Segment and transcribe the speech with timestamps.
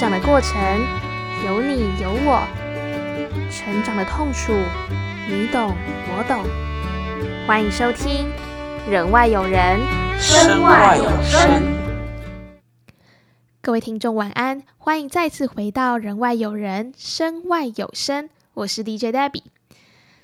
[0.00, 0.58] 成长的过程
[1.44, 2.42] 有你有我，
[3.50, 4.54] 成长的痛楚
[5.28, 5.76] 你懂
[6.08, 6.42] 我懂。
[7.46, 8.26] 欢迎收听
[8.90, 9.78] 《人外有人，
[10.18, 11.50] 身外有身》。
[13.60, 18.24] 各位听众晚安，欢迎再次回到《人外有人，身外有身》。
[18.54, 19.42] 我是 DJ Debbie。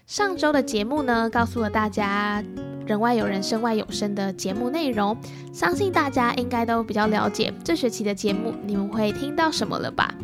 [0.06, 2.40] 上周的节目呢，告诉了大家
[2.86, 5.16] “人外有人，身外有声”的节目内容，
[5.52, 10.14] 相信大家应该都比较了解这学期的节目，你们会听到什么了吧？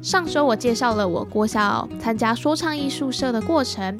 [0.00, 3.98] 上周我介绍了我国小参加说唱艺术社的过程，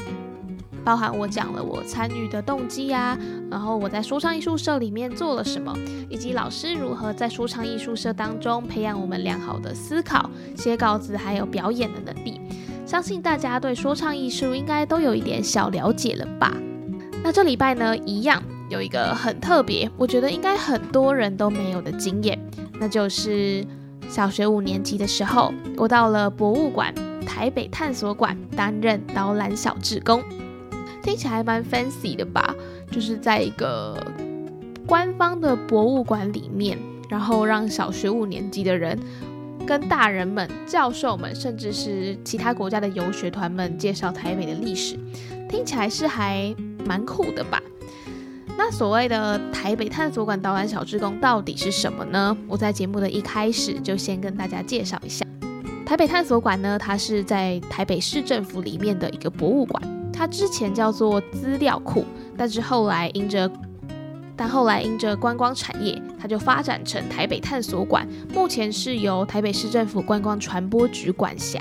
[0.85, 3.19] 包含我讲了我参与的动机呀，
[3.51, 5.77] 然后我在说唱艺术社里面做了什么，
[6.09, 12.41] 以及老师如何在说唱艺术社当中培养我们良好的思考、写稿子还有表演的能力。
[12.93, 16.55] 相信大家对说唱艺术应该都有一点小了解了吧？
[17.25, 22.39] 那这礼拜呢，一样有一个很特别，我觉得应该很多人都没有的经验，
[22.79, 23.67] 那就是
[24.11, 26.95] 小学五年级的时候，我到了博物馆
[27.25, 30.23] 台北探索馆担任导览小志工，
[31.03, 32.55] 听起来蛮 fancy 的吧？
[32.91, 33.97] 就是在一个
[34.87, 36.77] 官方的博物馆里面，
[37.09, 38.99] 然后让小学五年级的人。
[39.67, 44.97] 跟大人们、教授们，甚至是其他国家的游学团们介绍台北的历史，
[45.49, 46.55] 听起来是还
[46.85, 47.63] 蛮酷的吧？
[48.59, 52.37] 那所谓的台北探索馆导览小志工到底是什么呢？
[52.47, 55.25] 我在节目的一开始就先跟大家介绍一下，
[55.87, 59.83] 台北探索馆呢，它是在台北市政府里面的一个博物馆，
[60.13, 62.05] 它之前叫做资料库，
[62.37, 63.51] 但是后来因着
[64.43, 68.05] 但后来因着观光产业，它就发展成台北探索馆，
[68.35, 71.61] 目前是由台北市政府观光传播局管辖。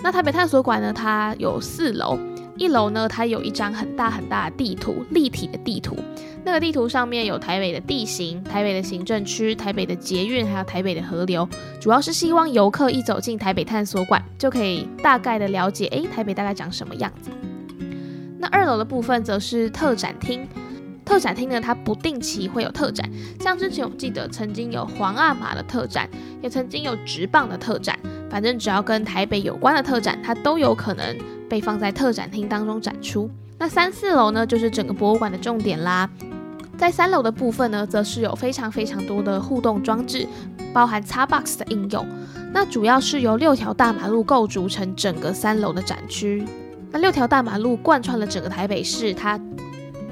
[0.00, 2.16] 那台北探索馆呢，它有四楼，
[2.56, 5.96] 一楼呢，它有一张很大很大的地图，立体的地图。
[6.44, 11.48] 那个地图上面有台北的地形、台北的行政区、台北的捷运，还有台北的河流，
[11.80, 17.32] 主要是希望游客一走进台北探索馆，就可以大概的了解，诶，台北大概长什么样子。
[18.38, 20.46] 那二楼的部分则是特展厅。
[21.08, 23.08] 特展厅呢，它不定期会有特展，
[23.40, 26.06] 像之前我记得曾经有皇阿玛的特展，
[26.42, 27.98] 也曾经有直棒的特展，
[28.28, 31.16] 反正只要跟台北有关的特展，它都有可能
[31.48, 33.30] 被放在特展厅当中展出。
[33.56, 36.10] 那三四楼呢，就是整个博物馆的重点啦。
[36.76, 40.28] 在三楼的部分呢，则是有非常非常多的互动装置，
[40.74, 42.06] 包含 Xbox 的应用。
[42.52, 46.44] 那主要是由六条大马路构筑成整个三楼的展区。
[46.92, 49.40] 那六条大马路贯穿了整个台北市，它。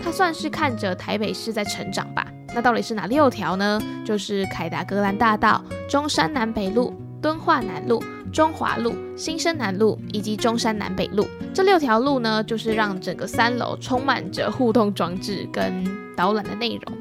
[0.02, 2.26] 它算是看着台北市在成长吧？
[2.54, 3.80] 那到底是哪六条呢？
[4.04, 8.02] 就是凯达格兰大道、中山南北路、敦化南路、
[8.32, 11.26] 中华路、新生南路以及中山南北路。
[11.52, 15.84] 这六条路呢，就是让整个三楼充满着互动装置跟
[16.16, 16.96] 导览的内容。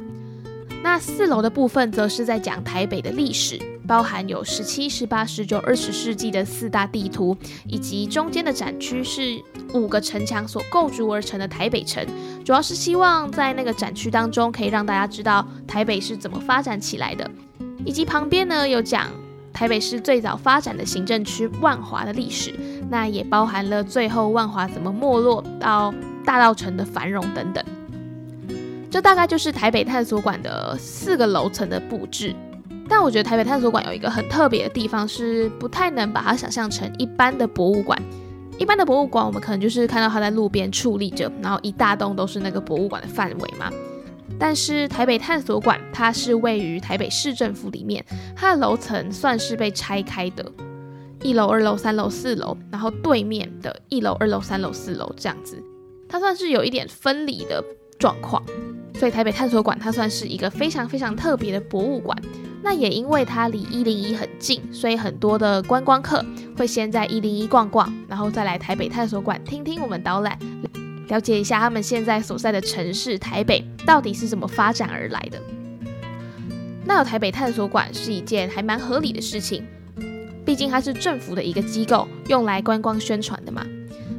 [0.81, 7.35] 那四楼的部分则是在讲台北的历史，包含有十七、十八、十九、二十世纪的四大地图，
[7.67, 9.41] 以及中间的展区是
[9.73, 12.05] 五个城墙所构筑而成的台北城，
[12.43, 17.29] 主要是希望在那个展区当中可以让大家知道台北是怎么发展起来的，
[17.85, 19.09] 以及旁边呢有讲
[19.53, 22.53] 台北市最早发展的行政区万华的历史，
[22.89, 25.93] 那也包含了最后万华怎么没落到
[26.25, 27.63] 大道城的繁荣等等。
[28.91, 32.33] 这大概就是台北探索馆的四个楼层的布置，
[32.87, 37.99] 但我觉得台北探索馆有一个很特别的地方，是不太能把它想象成一般的博物馆。
[38.57, 43.69] 一般的博物馆，我们可能就是看到它在路边矗立着，然后一大栋都是那个博物馆的范围嘛。
[44.39, 50.45] 但是台北探索馆，它是位于台北市政府里面，它的楼层算是被拆开的，
[51.21, 55.61] 一楼、二楼、三楼、四楼，然后对面的一楼、二楼、三楼、四楼这样子，
[56.07, 57.63] 它算是有一点分离的
[57.97, 58.41] 状况。
[58.93, 62.17] 所以台北探索馆它算是一个非常非常特别的博物馆。
[62.65, 66.25] 那也因为它离一零一很近，所以很多的观光客
[66.57, 70.35] 会先在一零一逛逛，然后再来台北探索馆听听我们导览，
[71.07, 75.39] 了解一下他们现在所在的城市台北到底是怎么发展而来的。
[76.83, 79.63] 那有台北探索馆是一件还蛮合理的事情，
[80.43, 83.63] 毕竟它是政府的一个机构，用来观光宣传的嘛。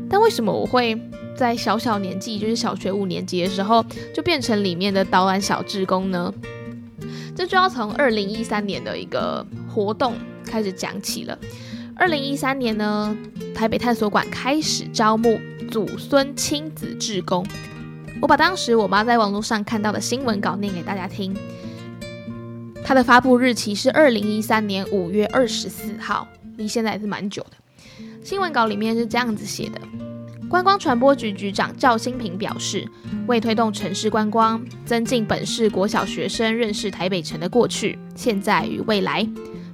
[0.08, 0.96] 但为什么我会？
[1.36, 3.84] 在小小年纪，就是小学五年级的时候，
[4.14, 6.32] 就变成里面的导览小志工呢。
[7.36, 10.14] 这就要从二零一三年的一个活动
[10.46, 11.38] 开始讲起了。
[11.94, 13.14] 二零一三年呢，
[13.54, 15.38] 台北探索馆开始招募
[15.70, 17.46] 祖孙亲子志工。
[18.22, 21.36] 我把当时我妈在网络上看到的新闻稿念给大家听。
[22.82, 27.50] 它的发布日期是二零一三年五月二十四号，离现在还是蛮久的。
[28.24, 29.80] 新闻稿里面是这样子写的。
[30.48, 32.86] 观光传播局局长赵新平表示，
[33.26, 39.26] 为推动城市观光，增进本市国小学生认识台北城的过去、现在与未来，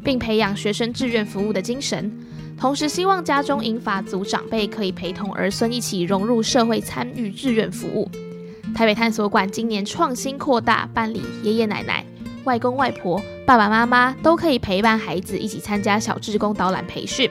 [0.03, 2.11] 并培养学生志愿服务的精神。
[2.59, 8.11] 同时，希望家中银发族长辈可以陪同儿孙一起融入社会，参与志愿服务。
[8.75, 12.03] 台北探索馆今年创新扩大，办理爷爷奶奶、
[12.45, 17.31] 外公外婆、爸爸妈妈都可以陪伴孩子一起参加小志工导览培训。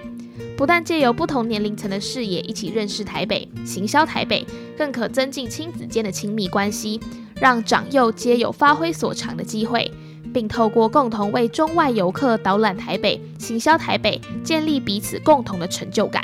[0.57, 4.45] 不但借由不同年龄层的视野一起认识台北、行销台北，
[4.77, 6.99] 更可增进亲子间的亲密关系，
[7.35, 9.91] 让长幼皆有发挥所长的机会，
[10.31, 16.23] 并透过共同为中外游客导览台北、行销台北，建立彼此共同的成就感。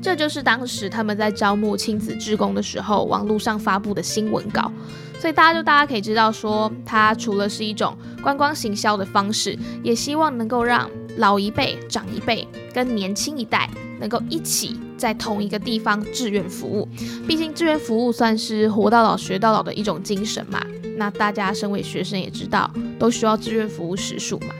[0.00, 4.72] 这就是当时他们在招募亲子志工的时候，网络上发布的新闻稿。
[5.20, 10.90] 所以大家就大家可以知道，说它除了是一种观光行销的方式，也希望能够让。
[11.16, 13.68] 老一辈、长一辈跟年轻一代
[14.00, 16.88] 能够一起在同一个地方志愿服务，
[17.26, 20.64] 毕竟志愿服务算是活到老学到老的一种精神嘛。
[20.96, 24.54] 那大家身为学生也知道，都需要志愿服务时数嘛。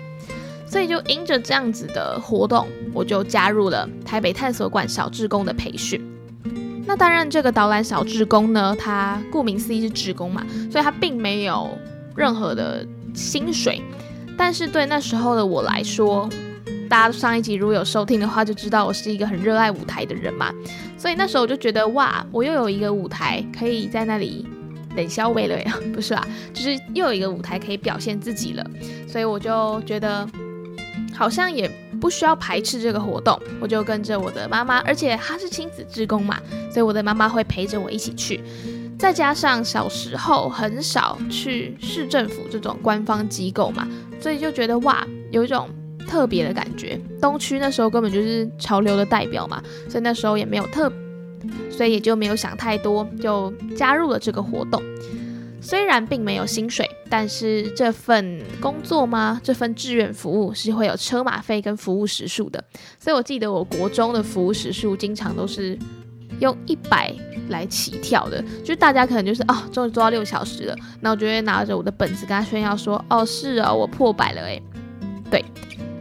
[0.67, 6.01] 所以就因着这样子的活动，我就加入了台北探索馆小志工的培训。
[6.87, 11.71] 那当然，这个导览小志工呢，它顾名思义是志工嘛，所以它并没有
[12.17, 13.81] 任何的薪水。
[14.45, 16.29] 但是对那时候的我来说，
[16.89, 20.53] 大家上一集如果有收听的话，就知道我是一个很热爱舞台的人嘛。
[20.99, 24.45] 所以那时候我就觉得，哇，我又有一个舞台可以在那里
[24.97, 28.67] 冷消微了呀， 不是啦，就是又有一个舞台可以表现自己了。
[29.07, 30.29] 所以我就觉得，
[31.15, 36.37] 好像也不需要排斥这个活动，我就跟着我的妈妈，而且她是亲子职工嘛，
[36.69, 38.43] 所以我的妈妈会陪着我一起去。
[39.03, 43.85] 再加上小时候很少去市政府这种官方机构嘛，
[44.21, 45.69] 所以就觉得哇，有一种
[46.07, 46.97] 特别的感觉。
[47.21, 50.89] 东区那时候根本就是潮流的代表嘛，所以那时候也没有特，
[51.69, 54.81] 所以也就没有想太多，就加入了这个活动。
[55.61, 59.41] 虽然并没有薪水，但是这份工作吗？
[59.43, 62.63] 这份志愿服务是会有车马费跟服务时数的。
[63.01, 65.77] 所以我记得我国中的服务时数经常都是。
[66.43, 67.15] 用一百
[67.49, 74.61] 来起跳的，就是大家可能就是哦，终于做到六小时了，那我就会拿着我的本子跟他炫耀说，哦，是啊，我破百了诶。
[75.31, 75.45] 对，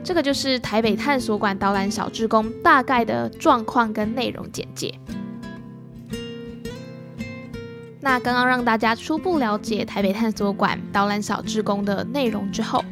[0.04, 4.94] 这个就是台北探索馆导览小志工大概的状况跟内容简介。
[8.02, 12.84] 那刚刚让大家初步了解台北探索馆导览小志工的内容之后。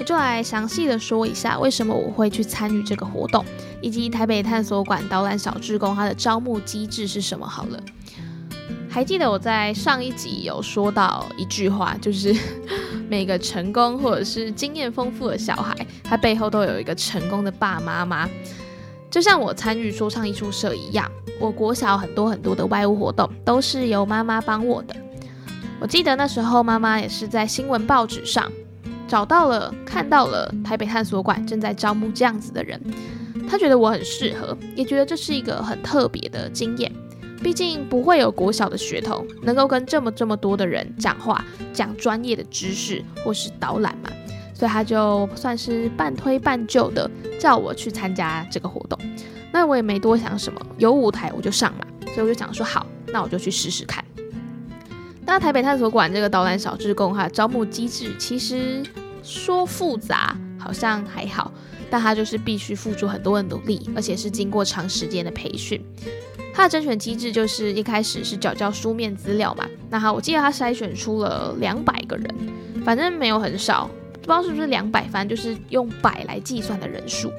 [0.00, 3.44] 我就来详细的说一下为什么我会去参与这个活动，
[3.82, 7.46] 以及台北探索馆导览小志工它的招募机制是什么。
[7.46, 7.78] 好了，
[8.88, 12.34] 还记得我在上一集有说到一句话，就是
[13.10, 18.26] 每个成功或者是经验丰富的小孩，他背后都有一个成功的爸妈吗？
[19.10, 21.06] 就像我参与说唱艺术社一样，
[21.38, 24.96] 我国小很多很多的外务活动都是由妈妈帮我的。
[25.78, 28.50] 我记得那时候妈妈也是在新闻报纸上。
[29.10, 32.80] 找到了，看到了台北探索馆正在招募这样子的人，
[33.48, 36.92] 他觉得我很适合，也觉得这是一个很特别的经验。
[37.42, 44.10] 毕竟不会有国小的学童能够跟这么这么多的人讲话，讲专业的知识或是导览嘛，
[44.54, 48.96] 所以他就算是半推半就的叫我去参加这个活动。
[49.50, 51.84] 那我也没多想什么，有舞台我就上嘛，
[52.14, 54.04] 所以我就想说好，那我就去试试看。
[55.30, 58.82] 那台北探索馆这个导览小志工哈，招募机制其实
[59.22, 61.52] 说复杂好像还好，
[61.88, 65.80] 但它就是必须付出很多的努力，而且是经过长时间的培训。
[66.52, 72.34] 它的甄选机制就是一开始是缴交书面资料嘛，那好，我记得他筛选出了两百个人，
[72.84, 77.30] 反正没有很少，不知道是不是两百，反正就是用百来计算的人数。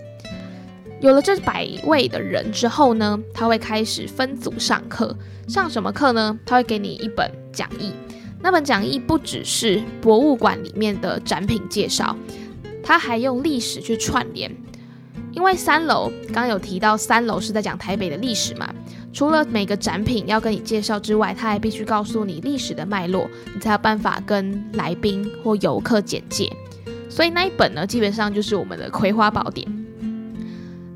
[1.01, 5.13] 有了这百位的人之后呢，他会开始分组上课。
[5.49, 6.39] 上什么课呢？
[6.45, 7.91] 他会给你一本讲义。
[8.41, 12.15] 那本讲义不只是博物馆里面的展品介绍，
[12.83, 14.51] 他还用历史去串联。
[15.33, 18.73] 因为三楼刚有提到，三楼是在讲台北的历史嘛。
[19.13, 26.51] 除了每个展品要跟你介绍之外，他还必须告诉你历史的脉络，你才有办法跟来宾或游客简介。
[27.09, 29.80] 所以那一本呢，基本上就是我们的葵花宝典。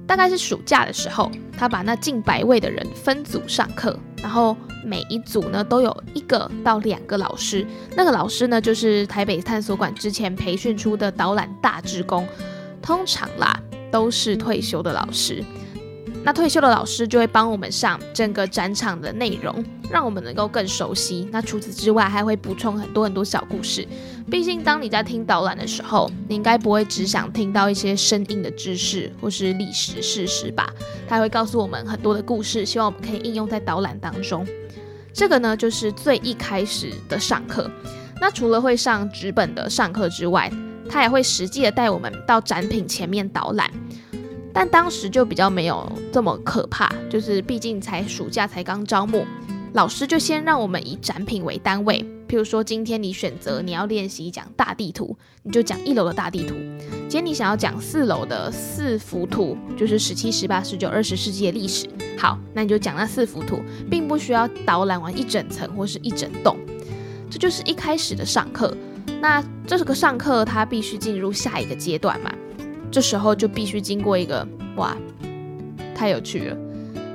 [0.08, 12.28] 大概是暑假的时候，他把那近百位的人分组上课，然后每一组呢都有一个到两个老师，那个老师呢就是台北探索馆之前培训出的导览大职工，
[12.82, 13.60] 通常啦
[13.92, 15.44] 都是退休的老师。
[16.26, 21.30] 那退休的老师就会帮我们上整个展场的内容，让我们能够更熟悉。
[21.32, 23.88] 那除此之外，还会补充很多很多小故事。
[24.28, 30.68] 毕竟，当你在听导览的时候，你应该不会只想听到一些生硬的知识或是历史事实吧？
[31.08, 34.44] 他会告诉我们很多的故事，希望我们可以应用在导览当中。
[35.14, 37.70] 这个呢，就是最一开始的上课。
[38.20, 40.52] 那除了会上纸本的上课之外，
[40.90, 43.70] 他也会实际的带我们到展品前面导览。
[44.56, 49.26] 但当时就比较没有这么可怕，就是毕竟才暑假才刚招募，
[49.74, 52.02] 老师就先让我们以展品为单位。
[52.26, 56.56] 譬如说，今天你选择你要练习讲大地图，你就讲一楼的大地图；
[57.02, 61.86] 今天你想要讲四楼的四幅图，就是十七、十八、十九、二十世纪的历史。
[62.18, 63.60] 好，那你就讲那四幅图，
[63.92, 66.58] 并不需要导览完一整层或是一整栋。
[67.30, 68.76] 这就是一开始的上课。
[69.20, 72.34] 那这个上课，它必须进入下一个阶段嘛？
[72.92, 74.96] 这时候就必须经过一个哇，
[75.94, 76.58] 太有趣了！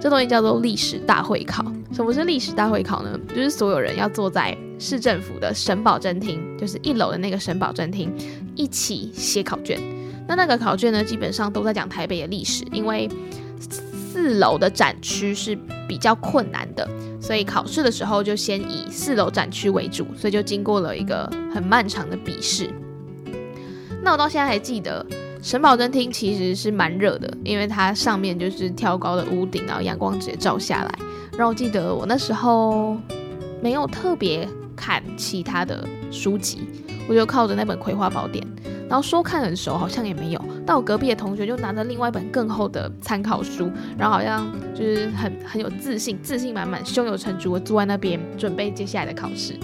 [0.01, 1.65] 这东西叫做历史大会考。
[1.93, 3.19] 什么是历史大会考呢？
[3.29, 8.13] 就是所有人要坐在市政府的省保真厅，就是一楼的那个省保真厅，
[8.55, 9.79] 一起写考卷。
[10.29, 13.09] 那那个考卷呢，基本上都在讲台北的历史，因为
[13.59, 15.59] 四楼的展区是
[15.89, 16.89] 比较困难的，
[17.21, 22.71] 所以考试的时候就先以四楼展区为主，所以就经过了一个很漫长的笔试。
[24.03, 25.05] 那我到现在还记得。
[25.43, 30.95] 沈宝珍厅其实是蛮热的，因为它上面就是挑高的屋顶，然后阳光直接照下来。
[31.33, 32.97] 然后我记得我那时候
[33.63, 36.59] 没有特别看其他的书籍，
[37.09, 38.45] 我就靠着那本《葵花宝典》，
[38.87, 40.45] 然后说看很熟，好像也没有。
[40.67, 49.55] 但我隔壁的同学就拿着另外一本更厚的参考书，然后好像就是很很有自信，自信满满，胸有成竹的坐在那边准备接下来的考试。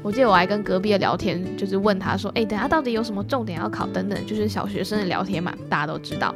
[0.00, 3.86] 我记得我还跟隔壁的聊天，就是问他说：“哎，等下到底有什么重点要考？
[3.88, 6.34] 等等，就是小学生的聊天嘛，大家都知道。”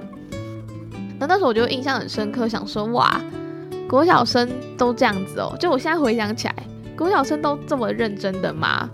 [1.19, 3.21] 那那时候我就印象很深刻，想说：“哇，
[3.89, 6.55] 国小生都这样子哦！”就我现在回想起来，
[6.97, 8.91] 国小生都这么认真的吗？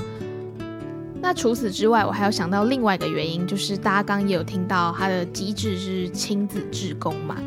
[1.21, 7.39] 那除此之外，我还有想到另外一个原因，就是大家刚刚也有听到他的机制是亲子志工嘛，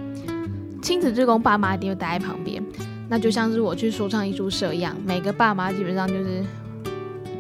[0.82, 2.62] 亲子志工爸妈一定会待在旁边，
[3.08, 6.44] 那就像是我去说唱艺术社一样，每个爸妈基本上就是。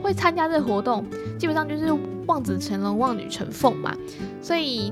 [0.01, 1.05] 会参加这个活动，
[1.37, 1.85] 基本上就是
[2.25, 3.95] 望子成龙、望女成凤嘛。
[4.41, 4.91] 所以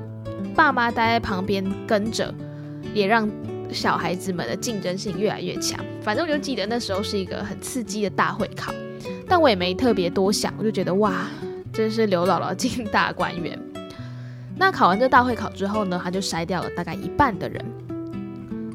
[0.55, 2.33] 爸妈待在旁边跟着，
[2.93, 3.29] 也让
[3.71, 5.79] 小孩子们的竞争性越来越强。
[6.01, 8.73] 反正我就记得那时候是一个很刺激的大会考，
[9.27, 11.27] 但我也没特别多想，我就觉得哇，
[11.73, 13.57] 真是刘姥姥进大观园。
[14.57, 17.63] 那考完这大会考之后呢，他就筛掉了大概一半的人，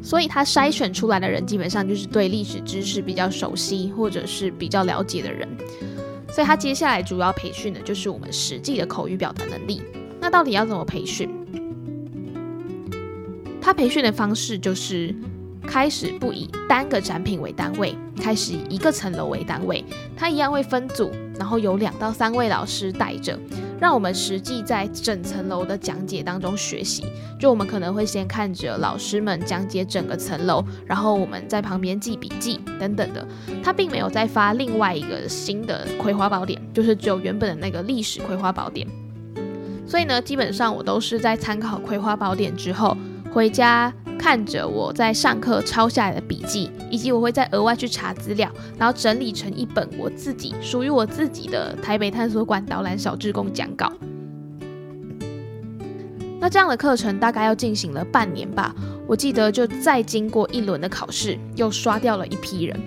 [0.02, 5.48] 所以他筛选出来的人基本上就是对历史知识比较熟悉或者是比较了解的人。
[6.34, 9.80] 所以他接下来主要培训的就是我们实际的口语表达能力。
[10.20, 11.30] 那到底要怎么培训？
[13.62, 15.14] 他培训的方式就是
[15.66, 19.84] 开始不以单个展品为单位，开始以一个层楼为单位。
[20.16, 23.38] 它一样会分组，然后有两到三位老师带着。
[23.80, 27.04] 让我们实际在整层楼的讲解当中学习，
[27.38, 33.26] 就我们可能会先看着老师们讲解整个层楼，然后我们在旁边记笔记等等的。
[33.62, 38.86] 他并没有再发另外一个新的《葵花宝典》，就是只有原本的那个历史《葵花宝典》。
[39.86, 42.96] 所以呢，基本上我都是在参考《葵花宝典》之后
[43.32, 43.92] 回家。
[44.18, 53.92] 看着我在上课抄下来的笔记，以及我会再额外去查资料，然后整理成一本我自己属于我自己的台北探索馆导览小志工讲稿。
[56.40, 58.74] 那这样的课程大概要进行了半年吧，
[59.06, 62.78] 我记得就再经过一轮的考试，又刷掉了一批人。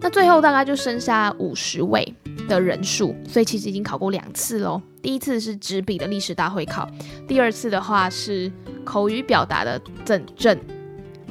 [0.00, 2.14] 那最后大概就剩下五十位
[2.48, 4.82] 的人数，所以其实已经考过两次喽。
[5.00, 6.88] 第一次是纸笔的历史大会考，
[7.28, 8.50] 第二次的话是
[8.84, 10.58] 口语表达的整正，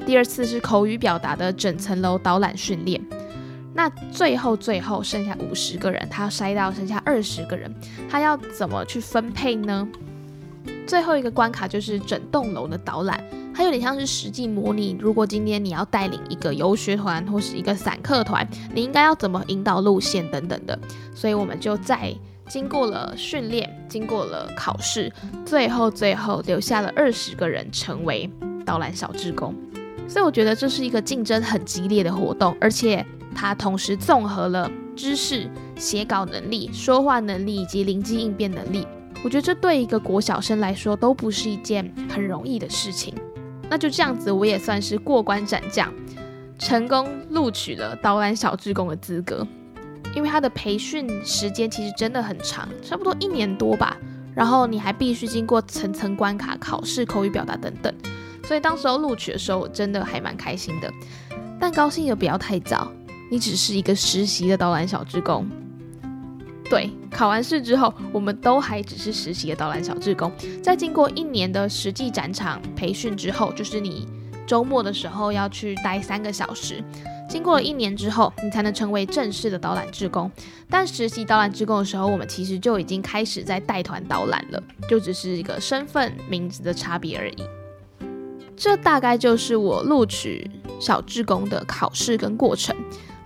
[0.05, 3.01] 第二次是口语表达的整层楼导览训练。
[3.74, 7.71] 那最后最后剩下五十个人，他要筛到剩下二十个人，
[8.09, 9.88] 他要怎么去分配呢？
[10.88, 13.24] 最后一个关卡就是整栋楼的导览。
[13.53, 20.77] 它有点像是实际模拟，如果今天你要带领一个游学团或是一个散客团，你应该要怎么引导路线等等的。
[21.13, 22.15] 所以我们就在
[22.48, 25.12] 经过了训练，经过了考试，
[25.44, 28.29] 最后最后留下了二十个人成为
[28.63, 29.56] 导览小志工。
[30.08, 33.03] 所以我觉得这是一个竞争很激烈的活动，而且
[33.36, 38.86] 它同时综合了知识、写稿能力、说话能力以及灵机应变能力。
[39.24, 43.13] 我觉得这对一个国小生来说都不是一件很容易的事情。
[43.69, 45.93] 那就这样子，我也算是过关斩将，
[46.57, 49.45] 成功录取了导览小志工的资格。
[50.15, 53.97] 因为他的培训时间其实真的很长，差不多一年多吧。
[54.33, 57.93] 然后你还必须经过层层关卡、考试、口语表达等等。
[58.45, 60.91] 所以当时候录取的时候，我真的还蛮开心的。
[61.59, 62.89] 但高兴也不要太早，
[63.29, 65.45] 你只是一个实习的导览小志工。
[66.69, 70.31] 对，考完试之后，我们都还只是实习的导览小志工。
[70.62, 74.05] 在经过一年的实际展场培训之后，就是你
[74.45, 76.83] 周末的时候要去待三个小时，
[77.29, 80.29] 经过了一年之后，你才能成为正式的导览志工。
[80.69, 87.38] 但实习导览志工的时候，我们其实就已经开始在带团导览了，就只是一个身份名字的差别而已。
[88.57, 92.75] 这大概就是我录取小志工的考试跟过程。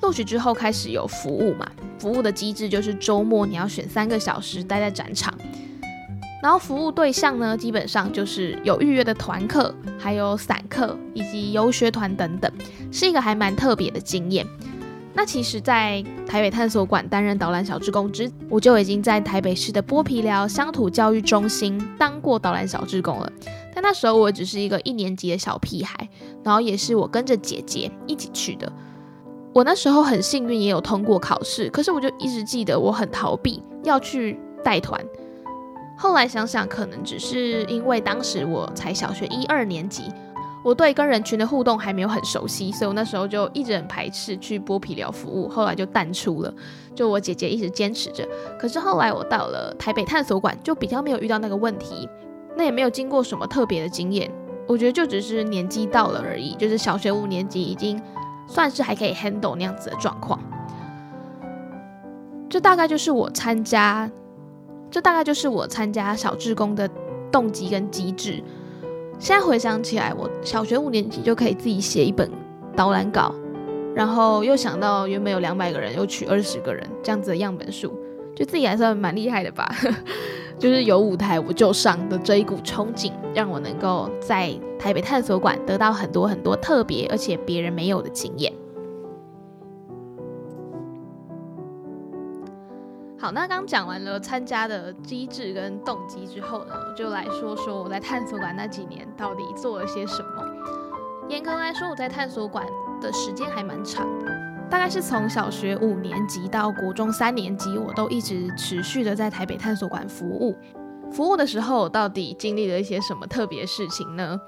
[0.01, 1.71] 录取之后开始有服务嘛，
[2.01, 5.31] 服务的机制就是周末你要选三个小时待在展场。
[6.41, 12.51] 然后服务对象呢，基本上就是有预约的团客，还有散客以及游学团等等，
[12.91, 14.43] 是一个还蛮特别的经验。
[15.13, 23.31] 那其实，在台北探索馆担任导览小志工之，我就已经在台北市的剥皮寮乡土教育中心当过导览小志工了。
[23.75, 26.09] 但那时候我只是一个一年级的小屁孩，
[26.43, 28.71] 然后也是我跟着姐姐一起去的。
[29.53, 35.03] 我那时候很幸运，也有通过考试，可是我就一直记得我很逃避要去带团。
[35.97, 40.03] 后来想想，可能只是因为当时我才小学一二年级，
[40.63, 45.49] 我对跟人群的互动还没有很熟悉，所以我那时候就一直很排斥去剥皮疗服务。
[45.49, 46.53] 后来就淡出了，
[46.95, 48.27] 就我姐姐一直坚持着。
[48.57, 52.07] 可是后来我到了台北探索馆，就比较没有遇到那个问题，
[52.55, 54.31] 那也没有经过什么特别的经验。
[54.65, 58.01] 我觉得就只是年纪到了而已，就是小学五年级已经
[58.51, 60.37] 算是还可以 handle 那样子的状况。
[62.49, 64.11] 这大概就是我参加。
[64.89, 66.85] 这大概就是我参加小志工的
[67.31, 68.43] 动机跟机制。
[69.17, 72.29] 现在回想起来，我小学五年级就可以自己写一本
[72.75, 73.33] 导览稿，
[73.95, 77.97] 然后又想到原本有两百个人，又取二十个人这样子的样本数，
[78.35, 79.73] 就自己还算蛮厉害的吧。
[80.61, 88.53] 就是有舞台我就上的这一股憧憬，让我能够在台北探索馆得到很多很多特别而且别人没有的经验。
[93.17, 100.45] 好，那刚讲完了参加的机制跟动机之后呢，我就来说说我在探索馆那几年到底做了些什么。
[101.27, 102.63] 严格来说，我在探索馆
[103.01, 104.07] 的时间还蛮长，
[104.71, 110.57] 大概是从小学五年级到国中三年级，我都一直持续的在台北探索馆服务。
[111.11, 114.39] 服务的时候，到底经历了一些什么特别事情呢？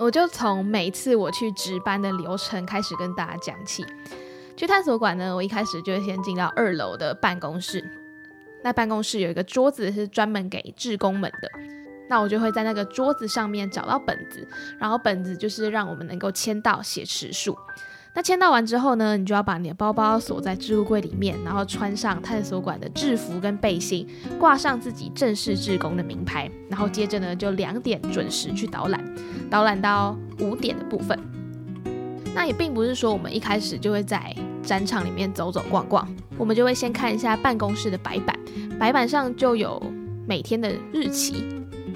[0.00, 3.84] 我就从每次我去值班的流程开始跟大家讲起。
[4.56, 7.84] 去探索馆呢，我一开始就先进到二楼的办公室。
[8.64, 11.50] 那办公室有一个桌子是专门给志工们的，
[12.08, 17.54] 那我就会在那个桌子上面找到本子，然后本子就是让我们能够签到写时数。
[18.14, 24.06] 那签到完之后呢，你就要把你的包包锁在置物柜里面，然后穿上探索馆的制服跟背心，
[24.38, 29.02] 挂上自己正式志工的名牌，然后接着呢就两点准时去导览，
[29.48, 31.18] 导览到五点的部分。
[32.34, 38.38] 那也并不是说我们一开始就会在展场里面走走逛逛，我们就会先看一下办公室的白板，
[38.78, 39.82] 白板上就有
[40.26, 41.46] 每天的日期。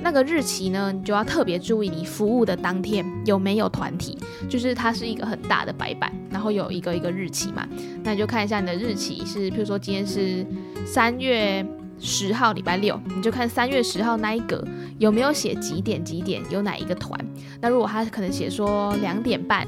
[0.02, 4.16] 那个日期呢，你就要特别注意你服务的当天有没有团体，
[4.48, 7.66] 就是它是一个很大的白板，然后有一个一个日期嘛，
[8.02, 10.46] 那你就看一下你的日期是，譬如说今天是
[10.86, 11.66] 三月
[11.98, 14.62] 十号，礼拜六，你就看三月十号那一格
[14.98, 17.18] 有没有写几点几点有哪一个团。
[17.60, 19.66] 那如果他可能写说两点半。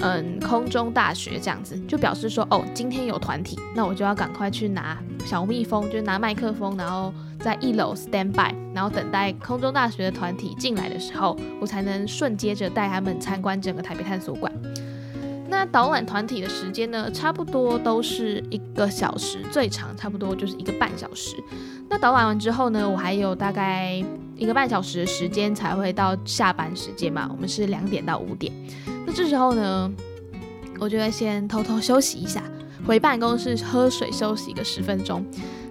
[0.00, 14.52] 嗯，空中大学这样子，就表示说，哦，今天有团体，那我就要赶快去拿小蜜蜂，就拿麦克风，然后在一楼 stand by，然后等待空中大学的团体进来的时候，我才能顺接着带他们参观整个台北探索馆。
[15.50, 21.34] 那导览团体的时间呢，差不多都是一个小时，最长差不多就是一个半小时。
[21.88, 24.00] 那导览完之后呢，我还有大概
[24.36, 28.52] 一个半小时的时间才会到下班时间嘛，我们是两点到五点。
[29.08, 29.90] 那这时候呢，
[30.78, 32.42] 我就会先偷偷休息一下，
[32.86, 35.24] 回办公室喝水休息个十分钟。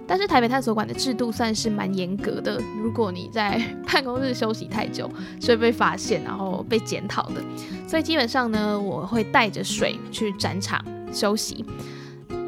[0.08, 5.08] 但是台北探索馆的制度算是蛮严格的，如果你在 办公室休息太久，
[5.40, 7.40] 是会被发现，然后被检讨的。
[7.86, 11.64] 所以基本上呢，我会带着水去展场休息。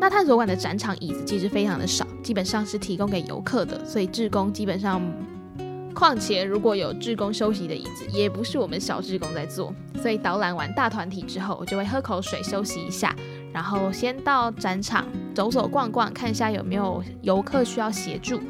[0.01, 5.01] 那探索馆的展场椅子其实非常的少，基本上是提供给游客的，所以志工基本上。
[6.01, 9.71] 况且，如果有志工休息的椅子，也不是我们小志工在坐。
[10.01, 13.15] 所以导览完大团体之后，我就会喝口水休息一下，
[13.53, 18.41] 然后先到展场走走逛逛，看一下有没有游客需要协助。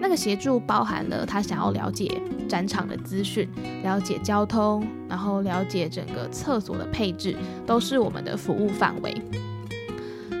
[0.00, 3.48] 那个协助包含了他想要了解展场的资讯、
[3.84, 9.14] 了解交通，然后了解整个厕所的配置，都是我们的服务范围。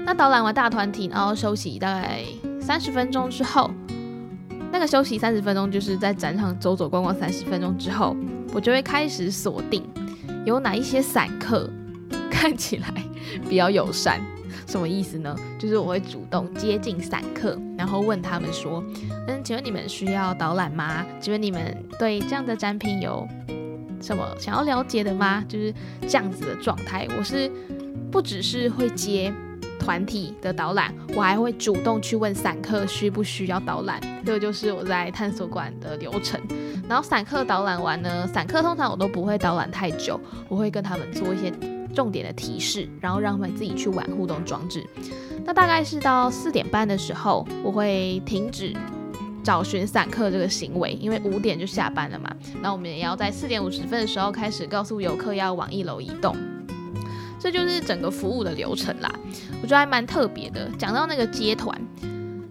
[0.04, 2.24] 那导览完大团体，然后休息大概
[2.60, 3.70] 三十分钟之后。
[4.70, 8.16] 那个休息三十分钟，就是在展场走走逛逛三十分钟之后，
[8.52, 9.82] 我就会开始锁定
[10.44, 11.68] 有哪一些散客
[12.30, 12.92] 看起来
[13.48, 14.20] 比较友善。
[14.66, 15.34] 什么意思呢？
[15.58, 18.84] 就是我会主动接近散客，然后问他们说
[19.26, 21.06] ：“嗯，请问你们需要导览吗？
[21.20, 23.26] 请问你们对这样的展品有
[23.98, 27.08] 什么想要了解的吗？”就是这样子的状态。
[27.16, 27.50] 我是
[28.10, 29.32] 不只是会接
[29.88, 33.98] 团体的导览，我还会主动去问散客需不需要导览。
[34.22, 36.38] 这个就是我在探索馆的流程。
[36.86, 41.50] 然后散客导览完呢，散客通常我都不会导览太久，我会跟他们做一些
[41.94, 44.84] 重点的提示，然后让他们自己去玩互动装置。
[45.46, 48.74] 那大概是到四点半的时候，我会停止
[49.42, 52.30] 找寻散客这个行为，因为五点就下班了嘛。
[52.60, 56.36] 那我们也要在四点五十分的时候开始告诉游客要往一楼移动。
[57.38, 59.10] 这就是整个服务的流程啦，
[59.62, 60.68] 我觉得还蛮特别的。
[60.78, 61.78] 讲到那个接团，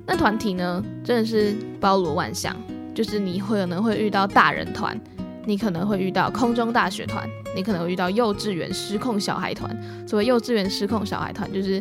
[0.06, 2.56] 那团体呢，真的是包罗万象。
[2.95, 5.00] 就是你会可能会遇到大人团，
[5.45, 9.69] 你可能会遇到空中大学团，你可能会遇到幼稚园失控小孩团。
[10.08, 11.80] 所谓幼稚园失控小孩团，就是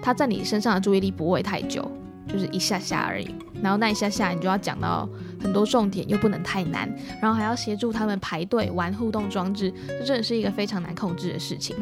[0.00, 1.86] 他在你身上的注意力不会太久，
[2.26, 3.34] 就是一下下而已。
[3.60, 5.06] 然后那一下下，你就要讲到
[5.42, 11.76] 很多重点，又不能太难，然后还要协助他们排队玩互动装置，这真的是一个非常难控制的事情。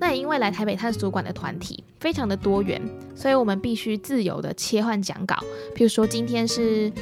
[0.00, 2.80] 那也因为来台北探索馆的团体非常的多元，
[3.14, 5.36] 所以我们必须自由的切换讲稿。
[5.74, 6.92] 譬如说今天是。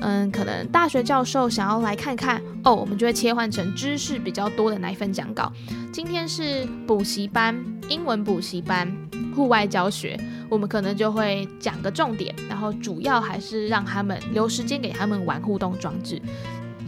[0.00, 5.52] 嗯，可能大学教授想要来看看哦，我们就会切换成知识比较多的那一份讲稿。
[5.92, 7.52] 今天是补习班，
[7.88, 8.88] 英文补习班，
[9.34, 10.16] 户外教学，
[10.48, 16.22] 我们可能就会讲个重点，然后主要还是让他们留时间给他们玩互动装置。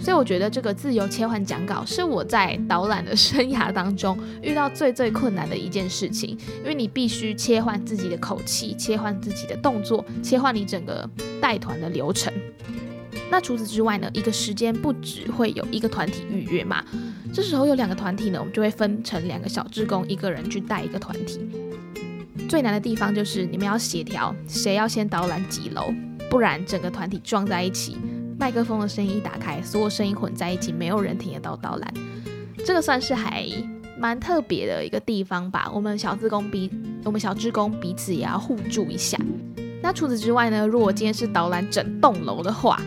[0.00, 6.30] 所以我觉得这个自由切换讲稿是我在导览的生涯当中遇到最最困难的一件事情，
[6.62, 11.08] 因为你必须切换自己的口气，切换自己的动作，切换你整个
[11.40, 12.32] 带团的流程。
[13.30, 16.84] 那除此之外呢，一个时间不只会有一个团体预约嘛，
[17.32, 21.40] 这时候有两个团体呢，我们就会分成两个小志工，一个人去带一个团体。
[22.48, 25.94] 最难的地方就是你们要协调谁要先导览几楼，
[26.28, 27.96] 不然整个团体撞在一起，
[28.40, 31.92] 麦克风的声音一打开，所有声音混在一起，没有人听得到导览。
[32.64, 33.46] 这个算是还
[33.98, 35.70] 蛮特别的一个地方吧。
[35.74, 36.70] 我们小志工彼
[37.04, 39.18] 我们小志工彼此也要互助一下。
[39.82, 42.80] 那除此之外呢，如果今天是导览整栋楼的话，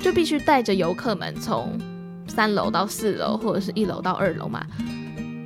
[0.00, 1.78] 就必须带着游客们从
[2.26, 4.66] 三楼到四楼，或者是一楼到二楼嘛。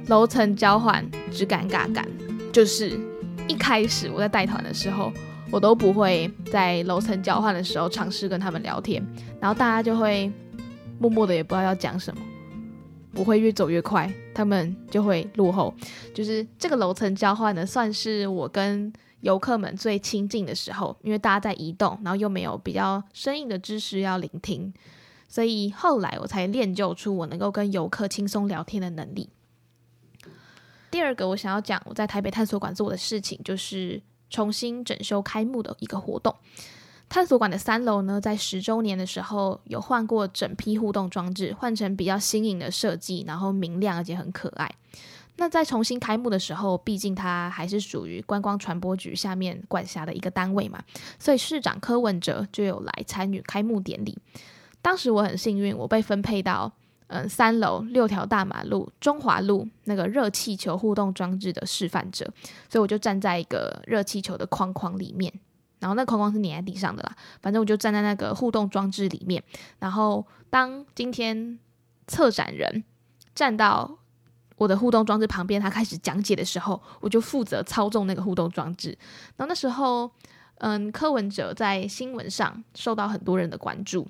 [0.06, 2.06] 楼层交换之尴尬感，
[2.52, 2.96] 就是
[3.48, 5.12] 一开始我在带团的时候，
[5.50, 9.04] 我都不会在楼层交换的时候尝试跟他们聊天，
[9.40, 10.30] 然后大家就会
[10.98, 12.20] 默默的也不知道要讲什么，
[13.14, 15.74] 我会越走越快，他们就会落后。
[16.14, 18.92] 就是这个楼层交换呢，算是我跟。
[19.22, 24.72] 游客们最亲近的时候，因为大家在移动，然后又没有比较生硬的知识要聆听，
[25.26, 29.30] 所以后来我才练就出我能够跟游客轻松聊天的能力。
[30.90, 36.34] 第二个我想要讲我在台北探索馆做的事情，就是重新整修开幕的一个活动。
[37.08, 44.68] 探索馆的三楼呢，在十周年的时候有换过整批互动装置，换成比较新颖的设计，然后明亮而且很可爱。
[45.36, 50.82] 那在重新开幕的时候，毕竟它还是属于观光传播局下面管辖的一个单位嘛，
[51.18, 54.18] 所以市长柯文哲就有来参与开幕典礼。
[54.82, 56.72] 当时我很幸运，我被分配到
[57.08, 62.24] 嗯三楼六条大马路中华路那个热气球互动装置的示范者，
[62.68, 65.32] 所以我就站在一个热气球的框框里面，
[65.78, 69.42] 然后那框框是粘在地上的啦，反正我就站在那个互动装置里面，
[69.78, 71.58] 然后当今天
[72.06, 72.84] 策展人
[73.34, 73.98] 站到。
[74.58, 78.88] 我的互动装置旁边，他开始讲解的时候，我就负责操纵那个互动装置。
[79.36, 80.10] 然后那时候，
[80.60, 84.08] 嗯，柯文哲在新闻上受到很多人的关注。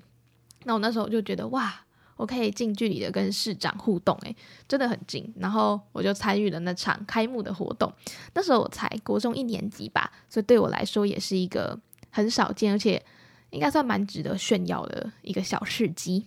[0.62, 1.74] 那我那时候就觉得，哇，
[2.16, 4.34] 我可以近距离的跟市长互动，诶，
[4.66, 5.32] 真的很近。
[5.36, 7.92] 然后我就参与了那场开幕的活动。
[8.34, 11.78] 那时候我才国中一年级吧，所以对我来说也是一个
[12.10, 13.02] 很少见，而且
[13.50, 16.26] 应该算蛮值得炫耀的一个小事迹。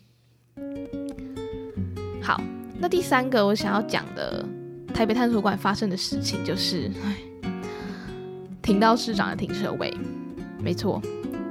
[2.21, 2.41] 好。
[2.81, 4.41] 那第三个我想要讲的
[4.93, 6.89] 台北探索馆发生的事情，就是
[8.61, 9.93] 停到市长的停车位。
[10.63, 11.01] 没错，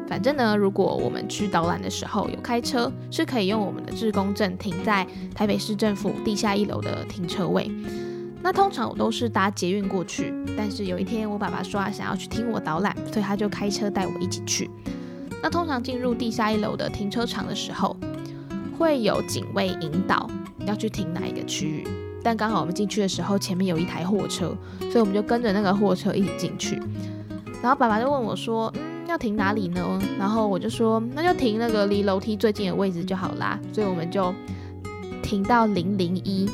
[0.09, 7.71] 反正呢，如果我们去导览的时候有开车，是可以用我们的志工证停在台北市政府地下一楼的停车位。
[8.43, 14.71] 那通常我都是搭捷运过去，但是有一天我爸爸说他想要去听我导览，所以他就开车带我一起去。
[15.43, 17.97] 那通常进入地下一楼的停车场的时候，
[18.79, 20.29] 会有警卫引导。
[20.67, 21.87] 要去停哪一个区域？
[22.23, 26.75] 但刚好我们进去的时候，前面有一台货车，所以我们就跟着那个货车一起进去。
[27.63, 28.71] 然后爸爸就问我说：“，
[29.09, 34.35] 要停哪里呢？”然后我就说：“那就停那个离楼梯最近的位置就好啦。”所以我们就
[35.23, 36.49] 停到零零一。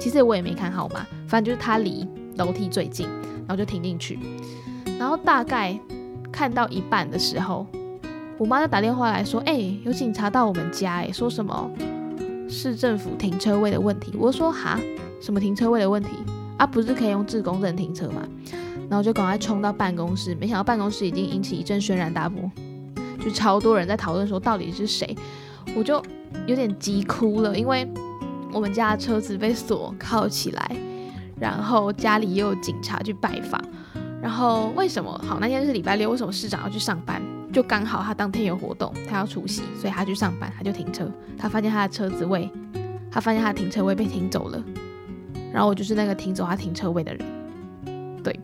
[0.00, 3.06] 其实我也没看好嘛，反正就是它离楼梯最近，
[3.46, 4.18] 然后就停进去。
[4.98, 5.78] 然后大概
[6.32, 7.66] 看到一半的时候，
[8.38, 11.70] 我妈就打电话来说：“哎，有警察到我们家，哎，说什么？”
[12.48, 14.80] 市政府停车位的问题，我说哈，
[15.20, 16.08] 什么停车位的问题
[16.56, 18.26] 啊，不是可以用自公证停车吗？
[18.90, 22.50] 然后就赶快冲到办公室，没想到办公室已经引起一阵轩然大波，
[23.24, 25.16] 就超多人在讨论说到底是谁，
[25.76, 26.02] 我就
[26.44, 27.88] 有点急哭了，因为
[28.52, 30.76] 我们家的车子被锁铐起来，
[31.38, 33.62] 然后家里又有警察去拜访，
[34.20, 37.22] 然后为什么好那天是礼拜六，为什么市长要去上班？
[37.52, 42.50] 就刚好他当天有活动，他要出席，所以他去上班，他就停车，他发现他的车子位，
[43.08, 44.60] 他发现他的停车位被停走了，
[45.52, 47.26] 然后我就是那个停走他停车位的人，
[48.24, 48.38] 对。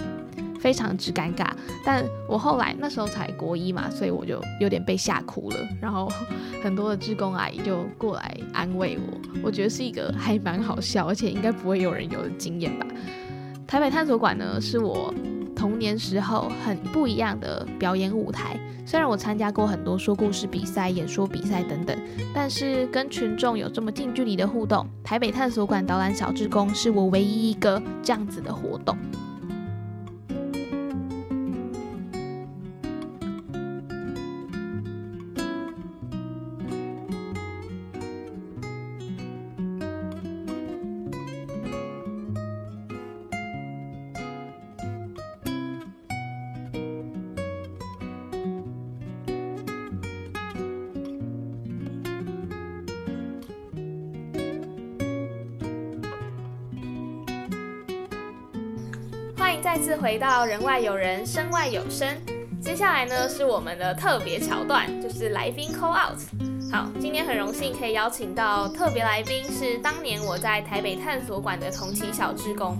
[0.60, 1.46] 非常之尴尬，
[1.84, 5.56] 但我后来那时候才国一嘛，所以我就有点被吓哭了。
[5.80, 6.10] 然后
[6.62, 12.86] 很多的志工阿姨就过来安慰我，我觉得是一个还蛮好笑，而且应该不会有人有的经验吧。
[13.66, 15.12] 台北探索馆呢，是我
[15.54, 18.58] 童年时候很不一样的表演舞台。
[18.84, 21.98] 虽然我参加过很多说故事比赛、演说比赛等等，
[22.32, 28.96] 但是跟群众有这么近距离的互动，台北探索馆导览小志工是我唯一一个这样子的活动。
[59.66, 62.16] 再次回到人外有人，身外有身。
[62.62, 66.20] 接下来呢是我们的特别桥段，就是来宾 call out。
[66.70, 72.78] 好，今天很荣幸可以邀请到特别来宾，是当年我在台北探索馆的同期小志工。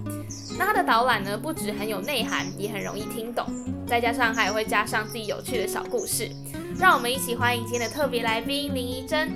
[0.56, 3.44] 那他的导览呢，不止很有内涵，也很容易听懂，
[3.84, 6.30] 再加上还会加上自己有趣的小故事。
[6.78, 9.32] 让我们一起欢迎今天的特别来宾林怡珍。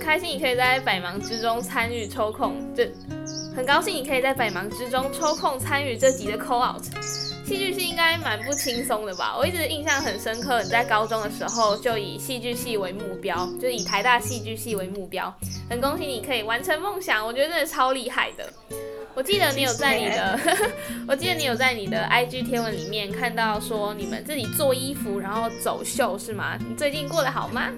[0.00, 2.90] 开心你可以在百忙之中参与抽空，这
[3.54, 6.82] 很高兴你可以在百忙之中抽空参与这集的 call out。
[7.44, 9.36] 戏剧系应该蛮不轻松的吧？
[9.36, 15.32] 我一直印象很深刻，你在高中的时候就以戏剧系为目标，就以台大戏剧系为目标。
[15.68, 18.52] 很恭喜你可以完成梦想，我觉得真的超厉害的。
[19.14, 20.38] 我记得你有在你的，
[21.06, 26.56] 我记得你有在你的 IG 贴文里面看到说你们自己做衣服然后走秀是吗？
[26.58, 27.70] 你最近过得好吗？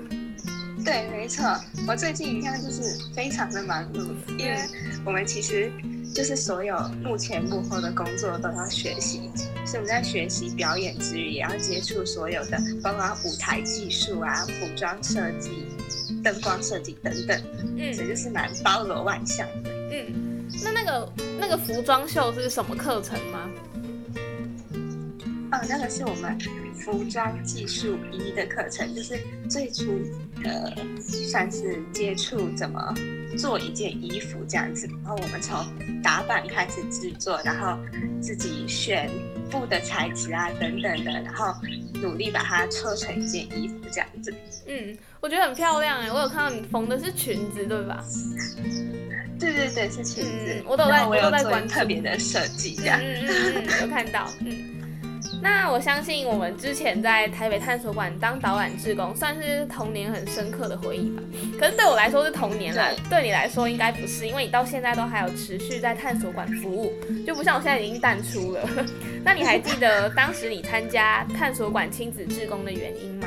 [0.84, 1.44] 对，没错，
[1.86, 4.56] 我最近一样就是非常的忙碌，因为
[5.04, 5.70] 我们其实
[6.14, 9.30] 就是所有幕前幕后的工作都要学习，
[9.64, 15.66] 所以我们在学习表演之余，也要接触所有的，包括舞台技术啊、服装设计、
[16.22, 17.40] 灯光设计等等，
[17.76, 20.30] 嗯，所以就是蛮包罗万象的，嗯。
[20.62, 23.48] 那那个那个服装秀是什么课程吗？
[25.52, 26.38] 哦，那个是我们
[26.74, 29.18] 服装技术一的课程，就是
[29.50, 30.00] 最初
[30.42, 30.74] 的
[31.28, 32.94] 算是接触怎么
[33.36, 34.88] 做一件衣服这样子。
[35.04, 35.62] 然后我们从
[36.02, 37.78] 打版开始制作，然后
[38.20, 39.10] 自己选
[39.50, 41.54] 布的材质啊等等的，然后
[42.00, 44.34] 努力把它抽成一件衣服这样子。
[44.66, 48.02] 嗯，我觉得很漂亮哎，我有看到你缝的是裙子对吧？
[49.38, 50.62] 对对对，是裙子。
[50.64, 52.98] 我都在，我有在关特别的设计这样。
[53.02, 54.30] 嗯嗯嗯，有看到。
[54.40, 54.71] 嗯，
[55.42, 61.22] 那我相信我们之前在台北探索馆当导览志工，算是童年很深刻的回忆吧。
[61.58, 66.92] 可是对我来说是童年啦，对你来说应该不是，因为你到现在都还有持续在探索馆服务，
[67.26, 68.68] 就不像我现在已经淡出了。
[69.24, 73.26] 那你还记得当时你参加探索馆亲子志工的原因吗？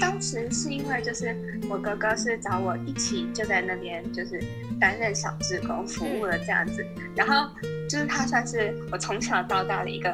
[0.00, 1.36] 当时是因为就是
[1.68, 4.42] 我哥哥是找我一起就在那边就是
[4.80, 6.84] 担任小职工服务了这样子，
[7.14, 7.48] 然后
[7.88, 10.10] 就是他算是我从小到大的一个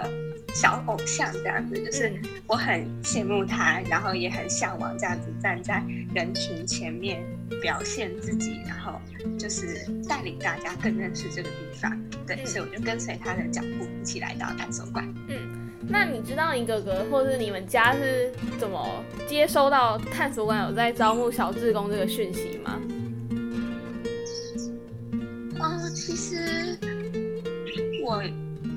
[0.55, 2.13] 小偶像这样子，就是
[2.47, 5.83] 我很羡慕他，然后也很向往这样子站在
[6.15, 7.23] 人群前面
[7.63, 9.01] 表现自己，然后
[9.39, 11.97] 就是带领大家更认识这个地方，
[12.27, 15.07] 对，所以我就跟随他的脚步一起来到探索馆。
[15.29, 15.56] 嗯。
[15.89, 22.81] 那你知道你哥哥或是你们家是怎么接收到探索馆有在招募小志工这个讯息吗？
[25.59, 26.77] 哦，其实
[28.05, 28.23] 我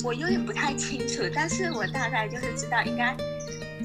[0.04, 3.16] 我有点不太清楚，但是我大概就是知道应该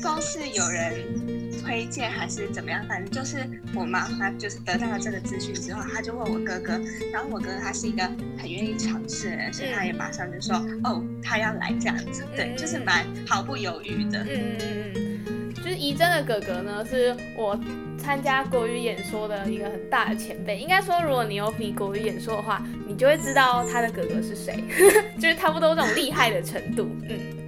[0.03, 1.44] 公司有人。
[1.65, 2.85] 推荐还是怎么样？
[2.87, 3.39] 反正就是
[3.75, 6.79] 我妈妈就是得到了这个资讯之后，她就问我哥哥，
[7.13, 8.05] 然后我哥哥他是一个
[8.39, 14.23] 很愿意尝试的人，所以他也马上就说哦，他要来这样子，对，就是蛮毫不犹豫的。
[14.25, 14.93] 嗯嗯
[15.27, 17.59] 嗯，就是怡珍的哥哥呢，是我
[17.99, 20.59] 参加国语演说的一个很大的前辈。
[20.59, 24.63] 应该说，如果你有比国语演说的话，你就会知道他的哥哥是谁，
[25.19, 26.89] 就是差不多这种厉害的程度。
[27.09, 27.44] 嗯。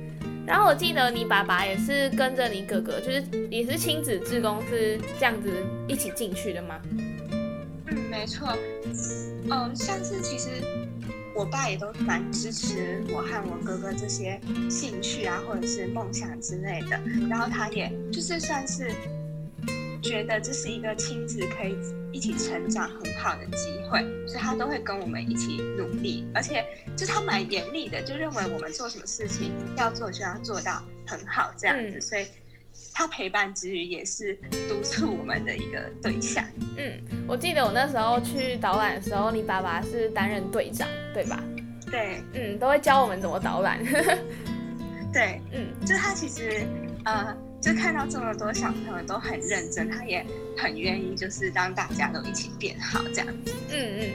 [0.46, 5.50] 然后我记得你爸爸也是跟着你哥哥，就是也是亲子志工，是这样子
[5.88, 6.80] 一起进去的吗？
[7.86, 8.56] 嗯，没错。
[9.50, 10.48] 嗯，像是其实。
[11.38, 16.98] 我爸也都蛮支持我和我哥哥这些兴趣啊，或者是梦想之类的。
[17.28, 18.90] 然后他也就是算是
[20.06, 21.76] 觉得这是一个亲子可以
[22.12, 26.26] 一起成长很好的机会，所以他都会跟我们一起努力。
[26.34, 26.64] 而且
[26.96, 32.00] 就他蛮严厉的，就认为我们做什么事情要做就要做到很好这样子。
[32.00, 32.26] 所以。
[32.92, 34.34] 他陪伴之余，也是
[34.68, 36.44] 督促我们的一个对象。
[36.76, 41.42] 嗯，我记得我那时候去导览的时候，你爸爸是担任队长，对吧？
[41.90, 43.82] 对，嗯，都会教我们怎么导览。
[45.10, 46.66] 对，嗯，就他其实，
[47.06, 47.34] 呃，
[47.66, 50.24] 就看到这么多小朋友都很认真，他也
[50.56, 53.52] 很愿意，就是让大家都一起变好这样子。
[53.72, 54.10] 嗯嗯。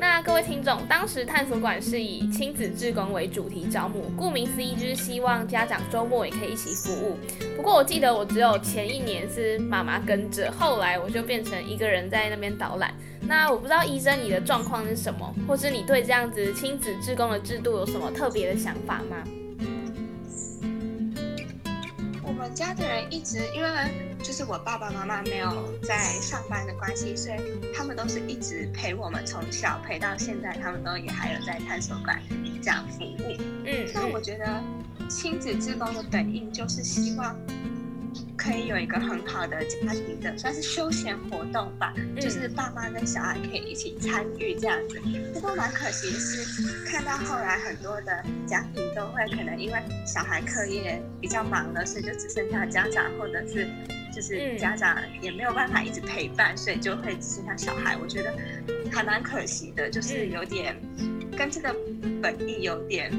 [0.00, 7.18] 那各位听众，当时探索馆是以亲子志工为主题招募，顾名思义就是希望家长周末也可以一起服务。
[7.54, 12.90] 不过我记得我只有前一年是妈妈跟着，后来我就变成一个人在那边导览。
[13.20, 19.22] 那我不知道医生你的状况是什么，或是你对这样子亲子志工的制度有什么特别的想法吗？
[22.44, 23.68] 们家的人一直因为。
[24.24, 27.38] 就是我爸爸妈妈没有在上班的关系，所以
[27.74, 32.18] 他们都是一直陪我们从小陪到现在，他们都也还有在探索馆
[32.62, 33.36] 这样服务。
[33.66, 34.62] 嗯，那我觉得
[35.10, 37.36] 亲子志工的本意就是希望。
[38.36, 45.00] 可以有一个很好的家庭的，算是休闲活动吧，就是爸妈跟小孩可以一起参与这样子。
[45.32, 53.66] 不过蛮可惜的是，看到后来很多的家庭都会可能因为小孩课业比较忙了，所以就只剩下家长，或者是
[54.14, 57.96] 就是家长也没有办法一直陪伴，所以就会只剩下小孩。
[57.96, 58.32] 我觉得
[58.92, 60.76] 还蛮可惜的，就是有点
[61.36, 61.74] 跟这个
[62.22, 63.10] 本意有点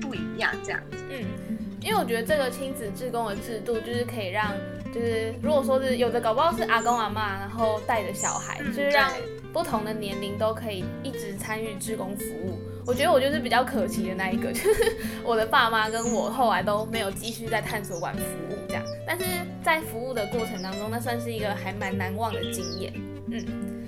[0.00, 0.96] 不一样这样子。
[1.10, 1.49] 嗯。
[1.82, 4.52] 因为我觉得这个亲子志工的制度，就是可以让，
[4.94, 9.10] 就是如果说是有的搞不好是阿公阿妈，然后带着小孩，就是让
[9.52, 12.58] 不同的年龄都可以一直参与志工服务。
[12.86, 19.24] 我觉得我就是比较可惜的那一个， 就是我的爸妈跟我后来都没有继续在探索馆服务这样，但是
[19.62, 22.92] 在服务的过程当中，那算是一个还蛮难忘的经验，
[23.28, 23.79] 嗯。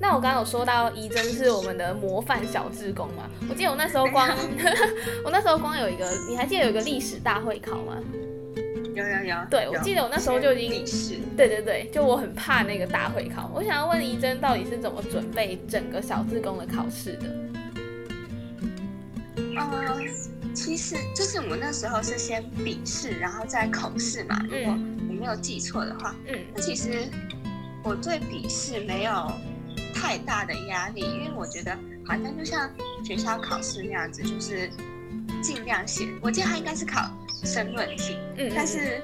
[0.00, 3.28] 那我刚刚有说到怡珍是我们的模范小志工嘛？
[3.50, 4.28] 我记得我那时候光，
[5.24, 7.96] 我那时候光有一个，你还记得有一个历史大会考吗？
[8.94, 9.36] 有有有。
[9.50, 11.18] 对，我记得我那时候就已经历史。
[11.36, 13.50] 对对对，就我很怕那个大会考。
[13.54, 17.26] 我想要问怡珍，到底是怎么准备整个小志工的考试的？
[19.56, 19.98] 呃，
[20.54, 24.40] 其实就是我那时候是先笔试，然后再口试嘛。
[24.44, 27.08] 如果我没有记错的话，嗯，那其实
[27.82, 29.30] 我对笔试没有。
[30.00, 32.70] 太大的压力，因为我觉得好像就像
[33.04, 34.70] 学校考试那样子，就是
[35.42, 36.06] 尽量写。
[36.20, 37.10] 我记得他应该是考
[37.44, 39.02] 申论题，嗯，但是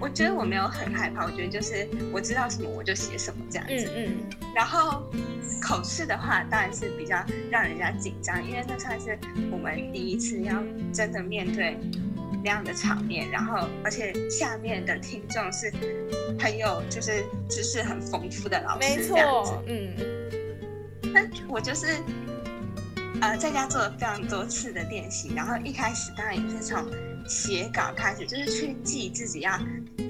[0.00, 4.38] 我觉得我没有很害怕，我觉得就是我知道什么我就写什么这样子，嗯嗯。
[4.54, 5.04] 然后
[5.60, 9.18] 口试的话，当然是比较让人家紧张，因为那算是
[9.52, 11.76] 我们第一次要真的面对
[12.42, 15.72] 那样的场面，然后而且下面的听众是
[16.38, 20.13] 很有就是知识很丰富的老师，这样子，嗯。
[21.12, 21.86] 那 我就是，
[23.20, 26.84] 呃，在家做了非常多次的练习，然后一开始当然也是从
[27.26, 29.58] 写稿开始，就是去记自己要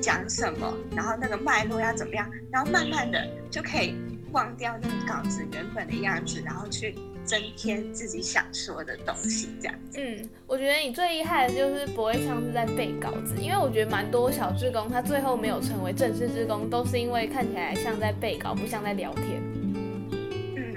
[0.00, 3.96] 讲什么，然后那个脉络要怎么样，然后慢慢的就可以
[4.32, 9.98] 忘掉那个稿子原本的样子，然后去增添自己想说的东西，这样子。
[10.00, 19.40] 嗯，我觉得你最厉害的就是不会像是在背稿子，因为我觉得蛮多小志工他最后没有成为正式志工，都是因为看起来像在背稿，不像在聊天。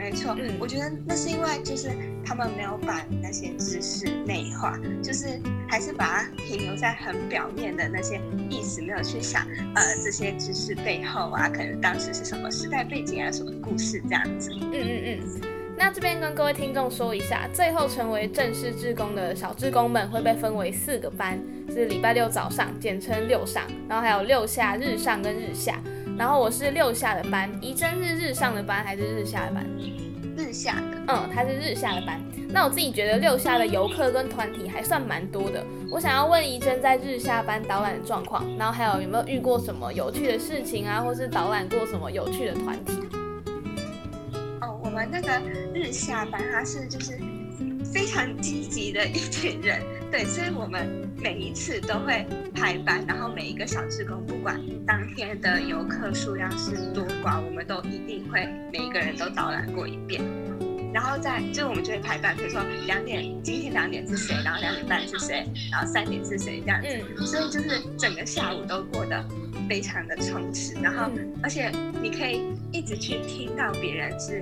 [0.08, 1.90] 没错，嗯，我觉得那是因为就是
[2.26, 14.50] 他们没有把那些知识内化，就是还是把它停留在很表面的那些意思，没有去想呃这些知识背后啊，可能当时是什么时代背景啊，什么故事这样子。
[14.54, 15.42] 嗯嗯嗯。
[15.78, 21.38] 那这边跟各位听众说一下，最后成为正式志工的小志工们会被分为四个班，
[21.70, 25.82] 是礼拜六早上，简称六上，然后还有六下、日上跟日下。
[26.18, 29.66] 然后我是六下的班，怡珍是日上的班还是日下的班？
[30.36, 32.20] 日下的，嗯，他是日下的班。
[32.50, 35.64] 那我自己觉得六下的游客跟团体还算蛮多的。
[35.92, 42.94] 我想要问怡珍在日下班导览的状况，然后还有有没有遇过什么有趣的事情啊，或是导览过什么有趣的团体？
[44.62, 45.40] 哦，我们那个
[45.74, 47.20] 日下班它是就是
[47.94, 49.82] 非常积极的一群人。
[50.10, 60.22] 对，所以我们每一次都会排班，然后每一个小志工，不管当天的游客数量是多寡，我们都一定会每一个人都导览过一遍。
[60.94, 67.26] 然后在就我们就会排班，比如说两点，今天两点是谁，然后两点半是谁，然后三点是谁这样子。
[67.26, 69.24] 所以就是整个下午都过得
[69.70, 71.12] 非常的充实，然后
[71.44, 71.70] 而且
[72.02, 74.42] 你可以一直去听到别人是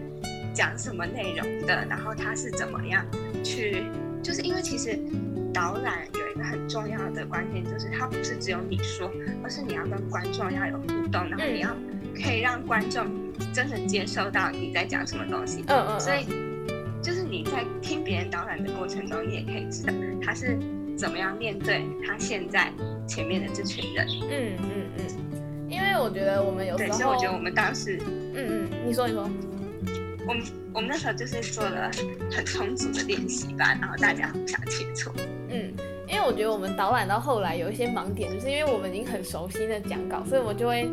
[0.54, 3.04] 讲什么内容的，然后他是怎么样
[3.46, 3.86] 去，
[4.22, 5.00] 就是因为其实。
[5.54, 9.10] 导览有一个很重要的关键，就是它不是只有你说，
[9.42, 11.70] 而是你要跟观众要有互动，然后你要
[12.14, 13.08] 可以让观众
[13.54, 15.64] 真的接收到你在讲什么东西。
[15.68, 15.98] 嗯嗯。
[15.98, 16.26] 所以
[17.02, 20.60] 就是你在听别人导览的过程中，你也可以知道他是
[20.98, 22.70] 怎么样面对他现在
[23.08, 24.06] 前面的这群人。
[24.30, 25.70] 嗯嗯嗯。
[25.70, 27.98] 因为我觉得我们有时候，所以我觉得我们当时，
[28.34, 29.30] 嗯嗯，你说你说。
[30.28, 31.92] 我们我们那时候就是做了
[32.32, 35.12] 很充足的练习吧，然后大家互相切磋。
[35.50, 35.72] 嗯，
[36.08, 40.90] 因为我觉得我们导览到后来有一些盲点，就是因为我们已经很熟悉的讲稿，所以我就会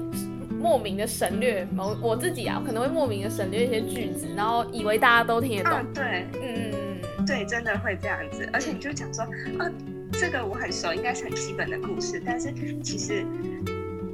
[0.61, 5.85] 莫名的省略某我自己啊，可能会莫名的省略一些句子，然后以为大家都听得懂。
[5.95, 8.49] 对，嗯嗯嗯，对，真的会这样子。
[8.53, 9.25] 而且你就讲说，
[9.59, 9.71] 啊，
[10.13, 12.53] 这个我很熟，应该是很基本的故事，但是
[12.83, 13.25] 其实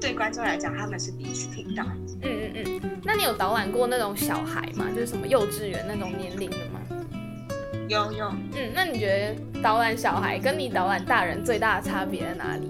[0.01, 1.85] 对观众来讲，他们是第一次听到。
[2.23, 3.01] 嗯嗯嗯。
[3.05, 4.87] 那你有导览过那种小孩吗？
[4.95, 6.81] 就是什么幼稚园那种年龄的吗？
[7.89, 8.29] 有有。
[8.55, 12.69] 嗯，那你觉得导览小孩跟你导览大人最大的差别在哪里？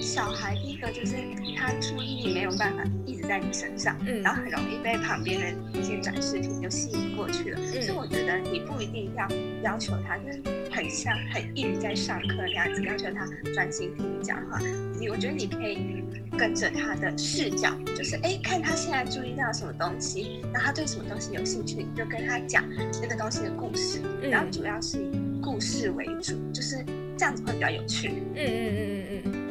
[0.00, 1.16] 小孩第一个就是
[1.56, 2.84] 他注意力没有办法
[3.26, 7.60] 在你身上，嗯，然后很容易被旁边的一些展示品就吸引过去了。
[7.82, 9.28] 所以我觉得你不一定要
[9.62, 14.58] 要求他，就是很像很一直在上课那样子，要求他专心听你讲话。
[14.98, 16.04] 你我觉得你可以
[16.38, 22.64] 跟着他的视角，就是哎，看他现在注意到什么东西，然后他对什么东西有兴趣，你就跟他讲
[23.02, 26.84] 那个东西的故事，然后主要是以故事为主，就是
[27.16, 28.08] 这样子会比较有趣。
[28.08, 29.43] 嗯嗯嗯嗯嗯。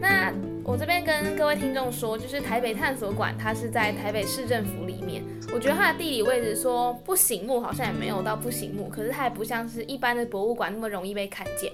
[0.00, 0.32] 那
[0.64, 5.22] 我这边跟各位听众说，就是台北探索馆，它是在台北市政府里面。
[5.52, 11.72] 我觉得它的地理位置说不醒目，好像也没有到不醒目，可是它也不像是一般的博物馆那么容易被看见。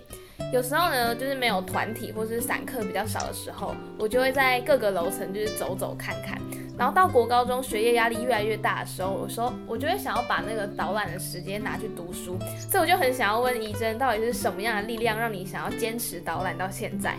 [0.53, 6.41] 有时候呢，就是没有团体或是散客比较少的时候，我就会在各个楼层就是走走看看。
[6.79, 12.39] 然后到国高中学业压力越来越大的时候，我说我就会想要把那个导览的时间拿去读书。
[12.71, 17.17] 所以我就很想要问怡珍，到底是什么样的力量让你想要坚持导览到现在？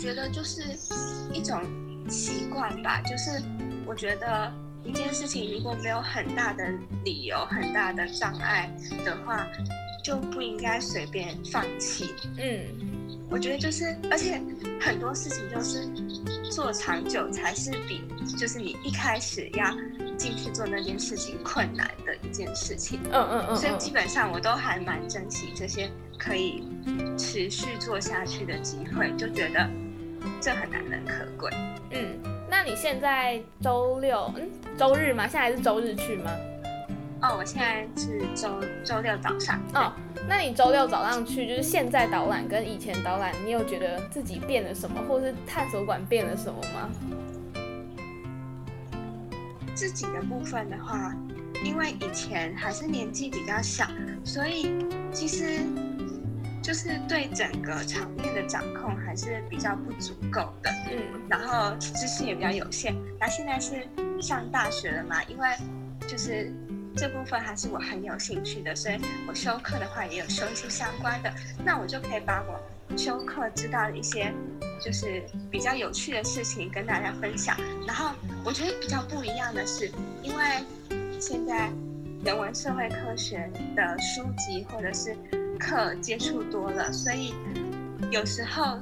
[0.00, 0.62] 觉得就是
[1.30, 1.62] 一种
[2.08, 3.42] 习惯吧，就是
[3.86, 4.50] 我觉得
[4.82, 6.64] 一件事情如果没有很大的
[7.04, 8.70] 理由、很大的障碍
[9.04, 9.46] 的话，
[10.02, 12.14] 就不应该随便放弃。
[12.38, 12.64] 嗯，
[13.28, 14.40] 我觉得就是，而且
[14.80, 15.86] 很多事情就是
[16.50, 18.02] 做长久才是比
[18.38, 19.70] 就是你一开始要
[20.16, 23.00] 进去做那件事情困难的一件事情。
[23.12, 23.56] 嗯嗯嗯。
[23.56, 26.64] 所以基本上我都还蛮珍惜这些可以
[27.18, 29.68] 持续做下去的机会，就觉得。
[30.40, 31.50] 这很难能可贵。
[31.90, 32.18] 嗯，
[32.48, 35.26] 那你现在周六，嗯，周日吗？
[35.26, 36.30] 现在是周日去吗？
[37.22, 38.48] 哦，我现在是周
[38.84, 39.60] 周六早上。
[39.74, 39.92] 哦，
[40.28, 46.88] 那你周六早上去，就是现在导览跟以前导览，你有觉得自己变了什么，或是探索馆变了什么吗？
[49.74, 51.14] 自己的部分的话，
[51.64, 53.86] 因为以前还是年纪比较小，
[54.24, 54.72] 所以
[55.12, 55.60] 其实。
[56.70, 62.94] 就是对整个场面的掌控还是比较不足够的，嗯，然后知识也比较有限。
[63.18, 63.88] 那现在是
[64.22, 65.48] 上大学了嘛，因为
[66.06, 66.54] 就是
[66.96, 74.32] 这部分还是我很有兴趣的，所以我修课的话也有修一些相关的，那我就可以把我修课知道的一些
[74.80, 77.56] 就是比较有趣的事情跟大家分享。
[77.84, 78.14] 然后
[78.44, 79.90] 我觉得比较不一样的是，
[80.22, 80.44] 因为
[81.20, 81.68] 现在
[82.24, 85.16] 人文社会科学的书籍或者是
[85.60, 87.34] 课接触多了，所以
[88.10, 88.78] 有时候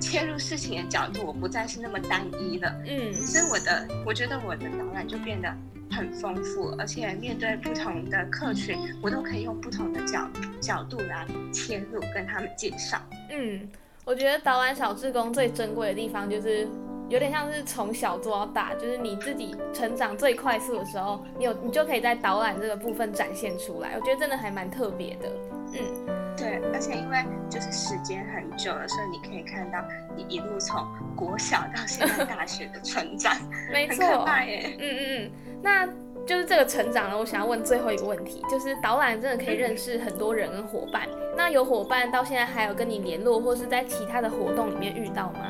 [0.00, 2.74] 切入事情的角度我不再是那么单一了。
[2.86, 5.54] 嗯，所以我的我觉得我的导览就变得
[5.90, 10.26] 很丰富，而且面对不同的客群，我都可以用不同的角
[10.60, 12.98] 角度来切入跟他们介绍。
[13.30, 13.68] 嗯，
[14.04, 16.66] 我觉得导览小志工最珍贵的地方就是
[17.10, 23.94] 有点像是从小做到大，就是你自己成长最快速的时候，你有你就可以在导览这个部分展现出来。
[23.96, 25.28] 我觉得真的还蛮特别的。
[25.72, 29.78] 嗯，对，而且因为就是时间很久了，所以你可以看到
[30.16, 33.34] 你一路从国小到现在大学的成长，
[33.72, 34.04] 没错，
[34.46, 34.76] 耶。
[34.78, 35.30] 嗯嗯嗯，
[35.62, 35.86] 那
[36.26, 45.40] 就是这个成长呢，我想要问最后一个问题，就是导览真的可以认识很多人跟伙伴，那有伙伴到现在还有跟你联络，或是在其他的活动里面遇到吗？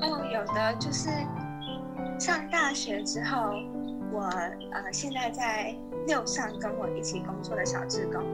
[0.00, 1.08] 哦，有的，就是
[2.18, 3.52] 上大学之后。
[4.12, 4.22] 我
[4.72, 5.72] 呃现在在
[6.06, 8.24] 六上跟我一起工作的小志工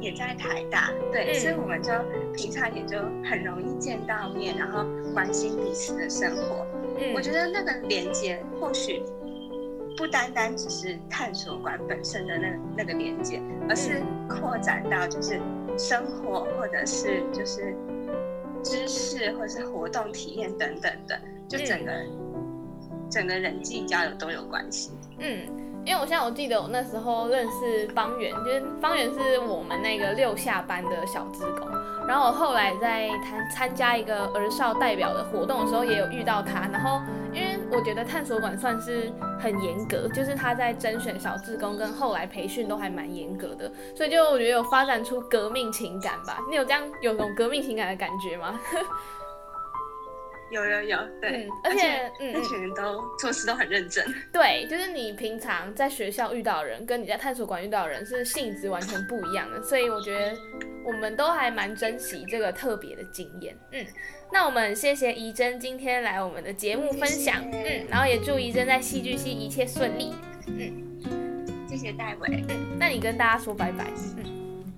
[0.00, 1.34] 也在台大，对，嗯。
[1.34, 1.92] 所以我们就
[2.34, 6.66] 平常也就很容易见到面，然后关心彼此的生活。
[6.98, 7.14] 嗯。
[7.14, 9.02] 我觉得那个连接或许
[9.96, 15.40] 不单单只是探索馆本身的那那个连接，而是扩展到就是
[15.78, 17.74] 生活或者是就是
[18.62, 21.92] 知识或者是活动体验等等的，就整个、
[23.10, 24.90] 整个人际交流都有关系。
[25.18, 25.46] 嗯，
[25.86, 31.68] 因为我现在我记得我那时候认识方圆，就是方圆是我们那个六下班的小职工，
[32.08, 36.68] 然后我后来在参参加一个儿少代表的活动的时候，也有遇到他。
[36.72, 37.00] 然后
[37.32, 46.40] 因为我觉得探索馆算是很严格，就是他在甄选小职工跟后来培训都还蛮严格的，所以就我觉得有发展出革命情感吧。
[46.50, 48.58] 你有这样有种革命情感的感觉吗？
[50.50, 54.04] 有有有，对，嗯而且嗯那群人都做事都很认真。
[54.32, 60.36] 对，就是你平常在学校遇到的人，跟你在探索馆遇到的人是性质完全不一样的，所以我觉得
[60.84, 63.56] 我们都还蛮珍惜这个特别的经验。
[63.72, 63.84] 嗯，
[64.32, 70.14] 那我们谢谢怡珍今天来我们的节目分享，谢谢嗯，然后也祝怡珍在戏剧系一切顺利。
[70.46, 70.84] 嗯
[71.68, 73.84] 谢谢戴伟，嗯，那你跟大家说拜拜。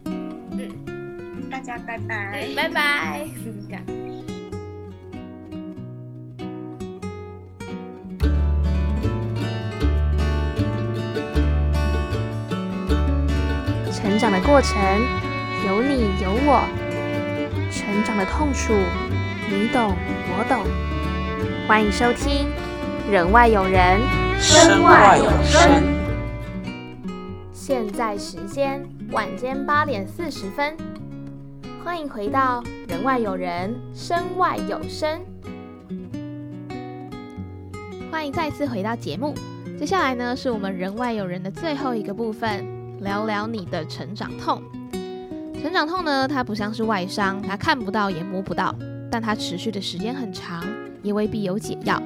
[0.07, 2.47] 嗯嗯大家拜拜。
[2.49, 3.29] 嗯，拜拜。
[3.69, 3.98] 这样。
[14.19, 14.77] 成长的过程
[15.65, 16.65] 有你有我，
[17.71, 18.75] 成长的痛楚
[19.49, 19.95] 你懂
[20.33, 20.67] 我懂。
[21.69, 22.49] 欢迎收听
[23.13, 24.01] 《人外有人》，
[24.41, 25.85] 身外有身。
[27.53, 30.77] 现在时间晚间八点四十分，
[31.85, 32.61] 欢迎回到
[32.91, 35.21] 《人外有人，身外有身》。
[38.11, 39.33] 欢迎再次回到节目。
[39.79, 42.67] 接下来呢，是我们人外有人的最后一个部分，
[43.01, 44.63] 聊聊你的成长痛。
[45.61, 48.75] 成长痛呢，它不像是外伤，它看不到也摸不到，
[49.11, 50.65] 但它持续的时间很长，
[51.03, 52.01] 也未必有解药。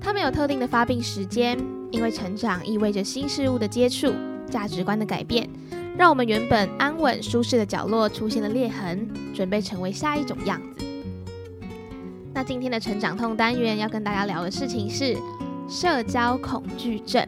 [0.00, 1.58] 它没有特定的发病时间，
[1.90, 4.12] 因为成长意味着新事物的接触、
[4.48, 5.48] 价值观的改变，
[5.96, 10.86] 让我们原本安稳舒适的角落出现了裂痕，准备成为下一种样子。
[12.32, 15.16] 那今天的成长痛单元要跟大家聊的事情是
[15.68, 17.26] 社交恐惧症。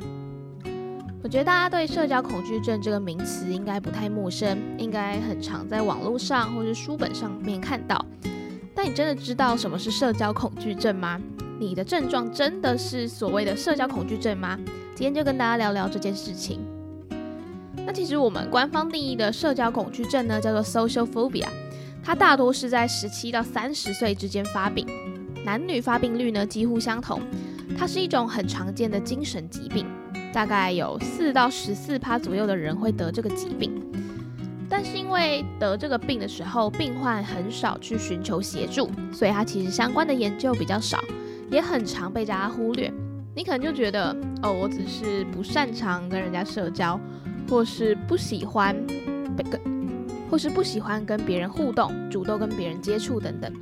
[1.22, 8.04] 我觉得大家对社交恐惧症这个名词应该不太陌生，应该很常在网络上或是书本上面看到。
[8.74, 11.20] 但你真的知道什么是社交恐惧症吗？
[11.60, 14.58] 你的症状真的是所谓的社交恐惧症吗？
[14.96, 16.58] 今天就跟大家聊聊这件事情。
[17.86, 21.46] 那其实我们官方定义的社交恐惧症呢，叫做 social phobia，
[22.02, 24.84] 它大多是在十七到三十岁之间发病，
[25.44, 27.20] 男女发病率呢几乎相同。
[27.78, 29.86] 它是一种很常见的精神疾病，
[30.32, 33.72] 大概有四到十四趴左右的人会得这个疾病。
[34.68, 40.98] 但是因为得这个病的时候，病患很少去寻求协助，所以它其实相关的研究比较少，
[41.50, 42.90] 也很常被大家忽略。
[43.34, 46.98] 你可能就觉得，哦，我只是不擅长跟人家社交，
[47.48, 48.74] 或是不喜欢
[49.36, 49.60] 被跟，
[50.30, 53.52] 或是不喜欢跟别人互动，主动跟别人接触等等。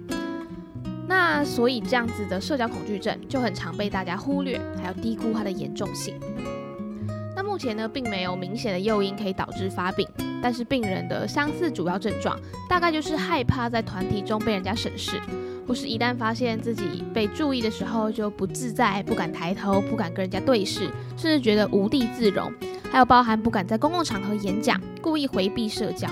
[1.09, 6.15] 那所以这样子的社交恐惧症就很常被大家忽略，还有低估它的严重性。
[7.61, 10.09] 前呢，并没有明显的诱因可以导致发病，
[10.43, 12.35] 但是病人的相似主要症状
[12.67, 15.21] 大概就是害怕在团体中被人家审视，
[15.69, 20.89] 或是一旦发现自己被注意的时候就不自在，不敢抬头，不敢跟人家对视，
[21.19, 22.51] 甚至觉得无地自容，
[22.91, 26.09] 还有包含不敢在公共场合演讲，故意回避社交。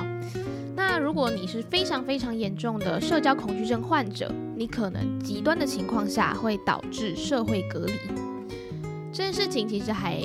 [0.76, 7.92] 那如果你是非常非常严重的社交恐惧症患者，你可能极端的情况下会导致社会隔离。
[9.11, 10.20] 这件事情其实还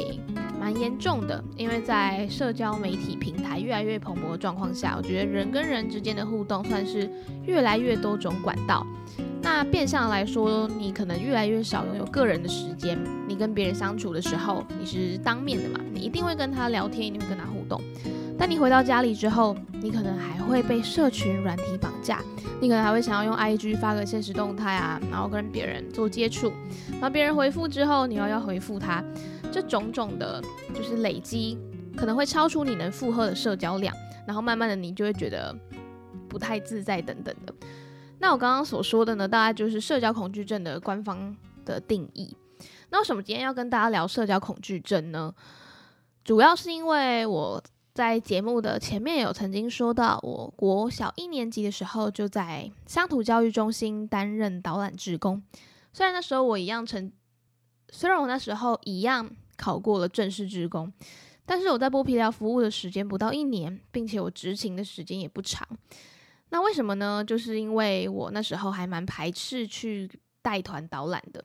[0.64, 7.10] 蛮严重的，因为在社交媒体平台越来越蓬勃的状况下，我觉得人跟人之间的互动算是
[7.46, 8.88] 越来越多种管道。
[9.42, 12.98] 那变相来说，你可能越来越少拥有个人的时间。
[13.28, 17.82] 你跟别人相处的时候，你是当面的嘛，你一定会跟他聊天，一定会跟他互动。
[18.40, 22.22] 但你回到家里之后，你可能还会被社群软体绑架，
[22.62, 26.54] 你可能还会想要用 IG 发个现实动态啊，然后跟别人做接触，
[26.94, 29.04] 然后别人回复之后，你又要回复他，
[29.54, 30.42] 这种种的，
[30.74, 31.60] 就是累积，
[31.96, 33.96] 可能会超出你能负荷的社交量，
[34.26, 35.56] 然后慢慢的你就会觉得
[36.28, 37.54] 不太自在等等的。
[38.18, 42.36] 那我刚刚所说的呢，大概就是社交恐惧症的官方的定义。
[42.90, 45.32] 那为什么今天要跟大家聊社交恐惧症呢？
[46.24, 55.44] 主要是因为我在节目的前面有曾经说到，我国小一年级的时候就在乡土教育中心担任导览志工。
[55.92, 57.12] 虽然那时候我一样成，
[57.92, 60.92] 虽然我那时候一样考过了正式职工。
[61.46, 65.68] 但是我在剥皮寮服务的时间不到一年，并且我执勤的时间也不长。
[66.50, 67.24] 那为什么呢？
[67.26, 70.10] 就是因为我那时候还蛮排斥去
[70.42, 71.44] 带团导览的。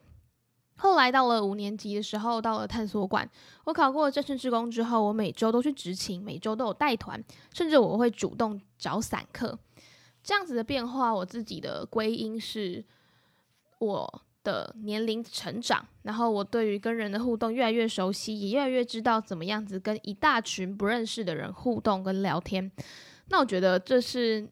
[0.77, 3.29] 后来到了五年级的时候，到了探索馆，
[3.65, 7.21] 我考过正式职工之后，我每周都去执勤，每周都有带团，
[7.53, 9.59] 甚至我会主动找散客。
[10.23, 12.85] 这样子的变化，我自己的归因是
[13.79, 22.71] 我的年龄成长，然后我对于跟人的互动越来越熟悉，也越来越知道怎么样子跟一大群不认识的人互动跟聊天。
[23.29, 24.47] 那我觉得这是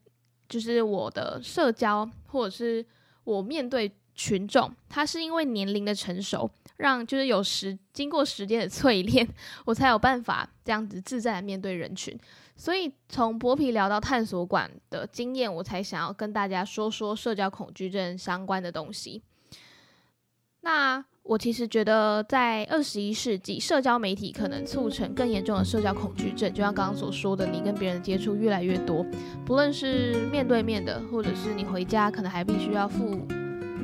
[0.49, 2.85] 就是我的社交，或者是
[3.23, 3.91] 我面对。
[4.19, 9.27] 群众，他是因为年龄的成熟，让就是有时经过时间的淬炼，
[9.63, 12.19] 我才有办法这样子自在的面对人群。
[12.55, 19.21] 所以从剥皮聊到探索馆的经验，我才想要跟大家说说社交恐惧症相关的东西。
[20.67, 29.05] 那我其实觉得，在二十一世纪，社交媒体可能促成更严重的社交恐惧症，就像刚刚所说的，你跟别人接触越来越多，
[29.45, 33.25] 不论是面对面的，或者是你回家可能还必须要付。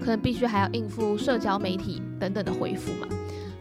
[0.01, 3.07] 可能必须还要应付社交媒体等等的回复嘛，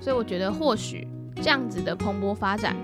[0.01, 1.07] 所以我觉得或许
[1.37, 2.75] 这样子的蓬勃发展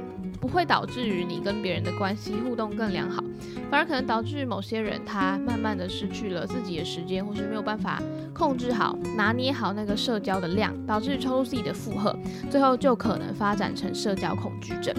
[0.40, 3.22] 不会导致于你跟别人的关系互动更良好，
[3.70, 12.16] 反而可能导致某些人他慢慢的失去了自己的时间，或是没有办法控制好、拿捏好那个社交的量，导致超出自己的负荷，
[12.50, 14.94] 最后就可能发展成社交恐惧症。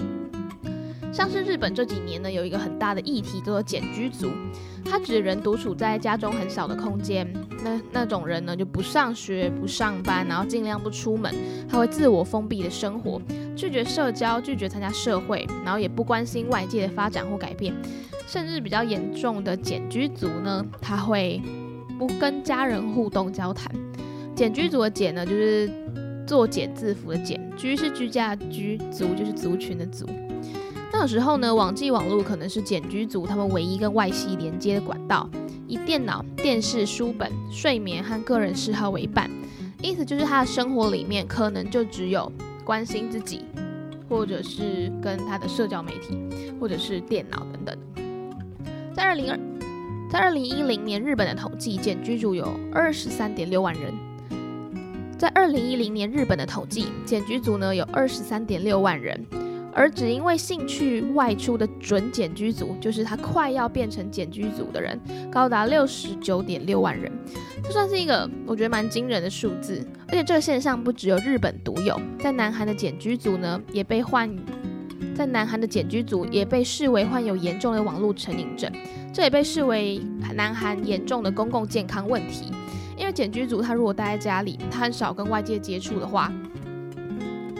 [1.12, 4.30] 像是日本这几年呢，有一个很大的议题叫做简居族，
[4.84, 7.30] 它指人独处在家中很小的空间，
[7.64, 11.34] 那那种人呢就不上学、不上班，然后尽量不出门，
[11.68, 13.20] 他会自我封闭的生活，
[13.56, 17.74] 拒绝社交，拒绝参加社会，然后也不关心外界的发展或改变，
[18.26, 21.42] 甚至比较严重的简居族呢，他会
[21.98, 23.70] 不跟家人互动交谈。
[24.34, 25.68] 简居族的简呢，就是
[26.24, 30.06] 做简字符的简，居是居家的居，族就是族群的族。
[30.92, 35.28] 那时候呢，网际网络可能是简居族他们唯一跟外系连接的管道，
[35.66, 39.30] 以电脑、电视、书本、睡眠和个人嗜好为伴，
[39.80, 42.30] 意思就是他的生活里面可能就只有
[42.64, 43.44] 关心自己，
[44.08, 46.18] 或者是跟他的社交媒体，
[46.60, 47.78] 或者是电脑等等。
[48.92, 49.38] 在二零二，
[50.10, 53.94] 在二零一零年日本的统计，简居族有二十三点六万人。
[55.16, 59.24] 在二零一零年日本的统计，简居族呢有二十三点六万人。
[59.72, 65.00] 而只因为兴趣外出的准检居族，就是他快要变成检居族的人，
[65.30, 67.10] 高达六十九点六万人，
[67.62, 69.86] 这算是一个我觉得蛮惊人的数字。
[70.08, 74.28] 而且这个现象不只有日本独有，在南韩的检居族呢，也被患
[75.14, 78.70] 在南韩的检居族也被视为患有严重的网络成瘾症，
[79.12, 80.00] 这也被视为
[80.34, 82.52] 南韩严重的公共健康问题。
[82.96, 86.32] 因为检居族他如果待在家里，他很少跟外界接触的话，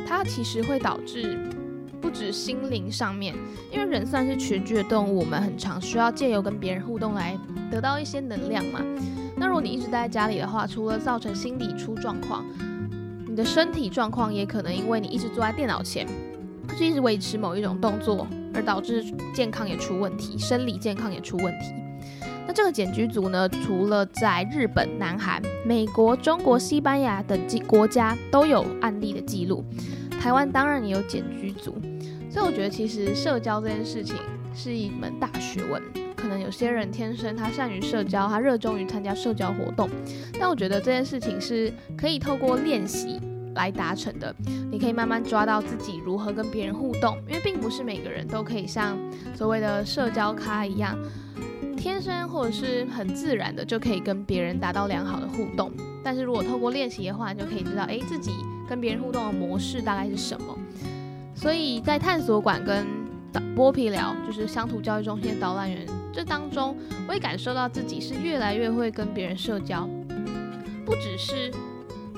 [0.07, 1.39] 他其实会导致。
[2.01, 3.35] 不止心灵上面，
[3.71, 7.39] 因为人算是群居的动物，我们很常需要借由跟别人互动来
[7.71, 8.81] 得到一些能量嘛。
[9.37, 12.45] 那如果你一直待在家里的话，除了造成心理出状况，
[13.27, 16.07] 你的身体状况也可能因为你一直坐在电脑前，
[16.69, 21.75] 或是一直维持某一种动作，而导致健康也出问题，生理健康也出问题。
[22.47, 29.65] 那这个简居族呢，除了在日本、南韩、美国、中国、西班牙等国家都有案例的记录。
[30.21, 31.75] 台湾当然也有简居族，
[32.31, 34.17] 所以我觉得其实社交这件事情
[34.55, 35.83] 是一门大学问。
[36.17, 39.89] 可能有些人天生他善于社交，他热衷于参加社交活动，
[40.39, 43.19] 但我觉得这件事情是可以透过练习
[43.55, 44.35] 来达成的。
[44.71, 48.97] 你可以慢慢抓到自己如何跟别人互动，因为并不是每个人都可以像
[49.35, 50.97] 所谓的社交咖一样，
[51.77, 55.73] 天生或者是很自然的就可以跟别人达到良好的互动。
[56.05, 58.31] 但是如果透过练习的话，你就可以知道，哎，自己。
[58.69, 60.57] 跟别人互动的模式大概是什么？
[61.41, 62.87] 所以在探索馆跟
[63.57, 66.77] 剥皮聊，就是乡土教育中心的导览员这当中，
[67.09, 69.89] 我也感受到自己是越来越会跟别人社交，
[70.85, 71.51] 不只是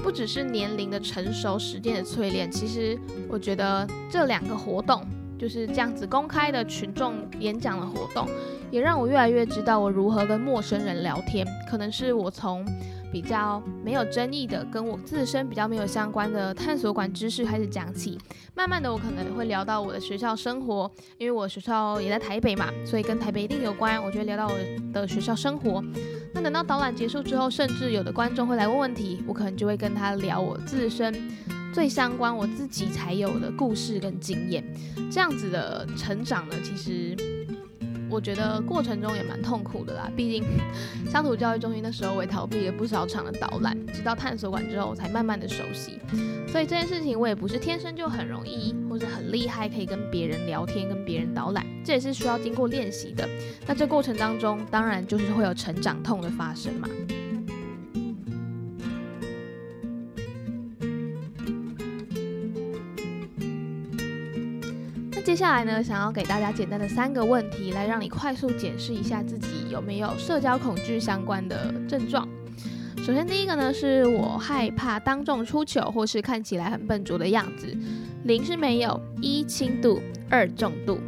[0.02, 2.98] 不只是年龄的成熟、时间的淬炼，其实
[3.28, 5.06] 我觉得这两个活动
[5.38, 8.26] 就是这样子公开的群众演讲的活动，
[8.72, 11.46] 也让我越来越知道我如何跟陌生人聊天。
[11.70, 12.66] 可能是我从
[13.12, 18.18] 比较没有争议的，跟我自身比较没有相关的探索馆知识开始讲起，
[18.54, 24.02] 慢慢的我可能会聊到我的学校生活，因为我学校也在台北嘛，所以跟台北一定有关。
[24.02, 24.58] 我觉得聊到我
[24.92, 25.84] 的学校生活，
[26.32, 31.14] 那等到导览结束之后，甚至有的观众会来问问题，我可能就会跟他聊我自身
[31.74, 34.64] 最相关我自己才有的故事跟经验。
[35.10, 37.14] 这样子的成长呢，其实
[38.12, 40.10] 我觉得过程中也蛮痛苦的啦。
[40.14, 40.44] 毕竟
[41.10, 45.98] 乡土教育中心那时候我也逃避了不少场的导览，直到探索馆之后才慢慢的熟悉。
[46.46, 53.26] 所以这件事情我也不是天生就很容易或是很厉害，可以跟别人聊天、跟别人导览，这也是需要经过练习的。
[53.66, 56.88] 那这过程当中，当然就是会有成长痛的发生嘛。
[65.24, 72.28] 接下来呢，想要给大家简单的三个问题，来让你快速检视一下自己有没有社交恐惧相关的症状。
[72.98, 77.66] 首先，第一个呢，是我害怕当众出糗或是看起来很笨拙的样子。
[78.24, 81.00] 零是没有，一轻度，二重度。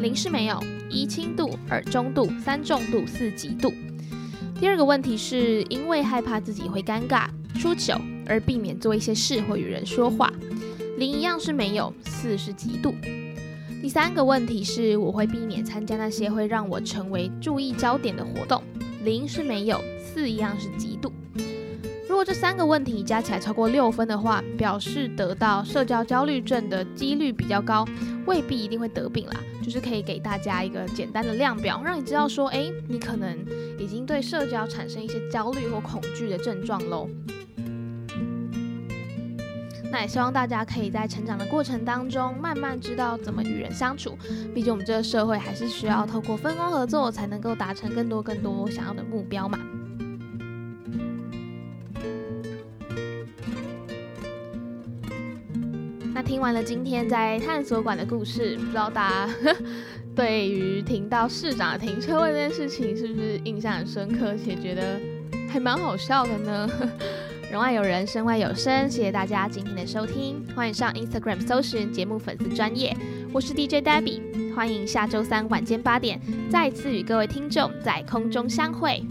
[0.00, 0.58] 零是没有，
[0.88, 3.72] 一轻度，二中度，三重度，四极度。
[4.58, 7.26] 第二个问题是因为害怕自己会尴尬
[7.58, 10.32] 出糗而避免做一些事或与人说话。
[10.98, 12.92] 零一样是没有，四是极度。
[13.80, 18.60] 第三个问题是，我会避免参加那些会让我成为注意焦点的活动。
[19.04, 21.12] 零是没有，四一样是极度。
[22.08, 27.86] 如果这三个问题加起来超过六分的话，表示得到社交焦虑症的几率比较高，
[28.26, 29.34] 未必一定会得病啦。
[29.62, 33.38] 就是可以给大家一个简单的量表，让你知道说，哎，你可能
[33.78, 37.08] 已经对社交产生一些焦虑或恐惧的症状喽。
[40.00, 44.16] 也希望大家可以在成长的过程当中，慢慢知道怎么与人相处。
[44.54, 49.58] 毕竟我们这个社会还是需要透过分工合作，才能够达成更多更多想要的目标嘛。
[56.14, 59.32] 那听完了今天在探索馆的故事，不知道大家
[60.16, 64.98] 对于停到市长的停车位这件事情，是不是印象很深刻，且觉得
[65.48, 66.68] 还蛮好笑的呢？
[67.50, 68.90] 人外有人，身外有声。
[68.90, 72.94] 谢谢大家今天的收听，欢迎上 Instagram 搜寻节目粉丝专业，
[73.32, 76.20] 我是 DJ Debbie，欢迎下周三晚间八点
[76.50, 79.02] 再次与各位听众在空中相会。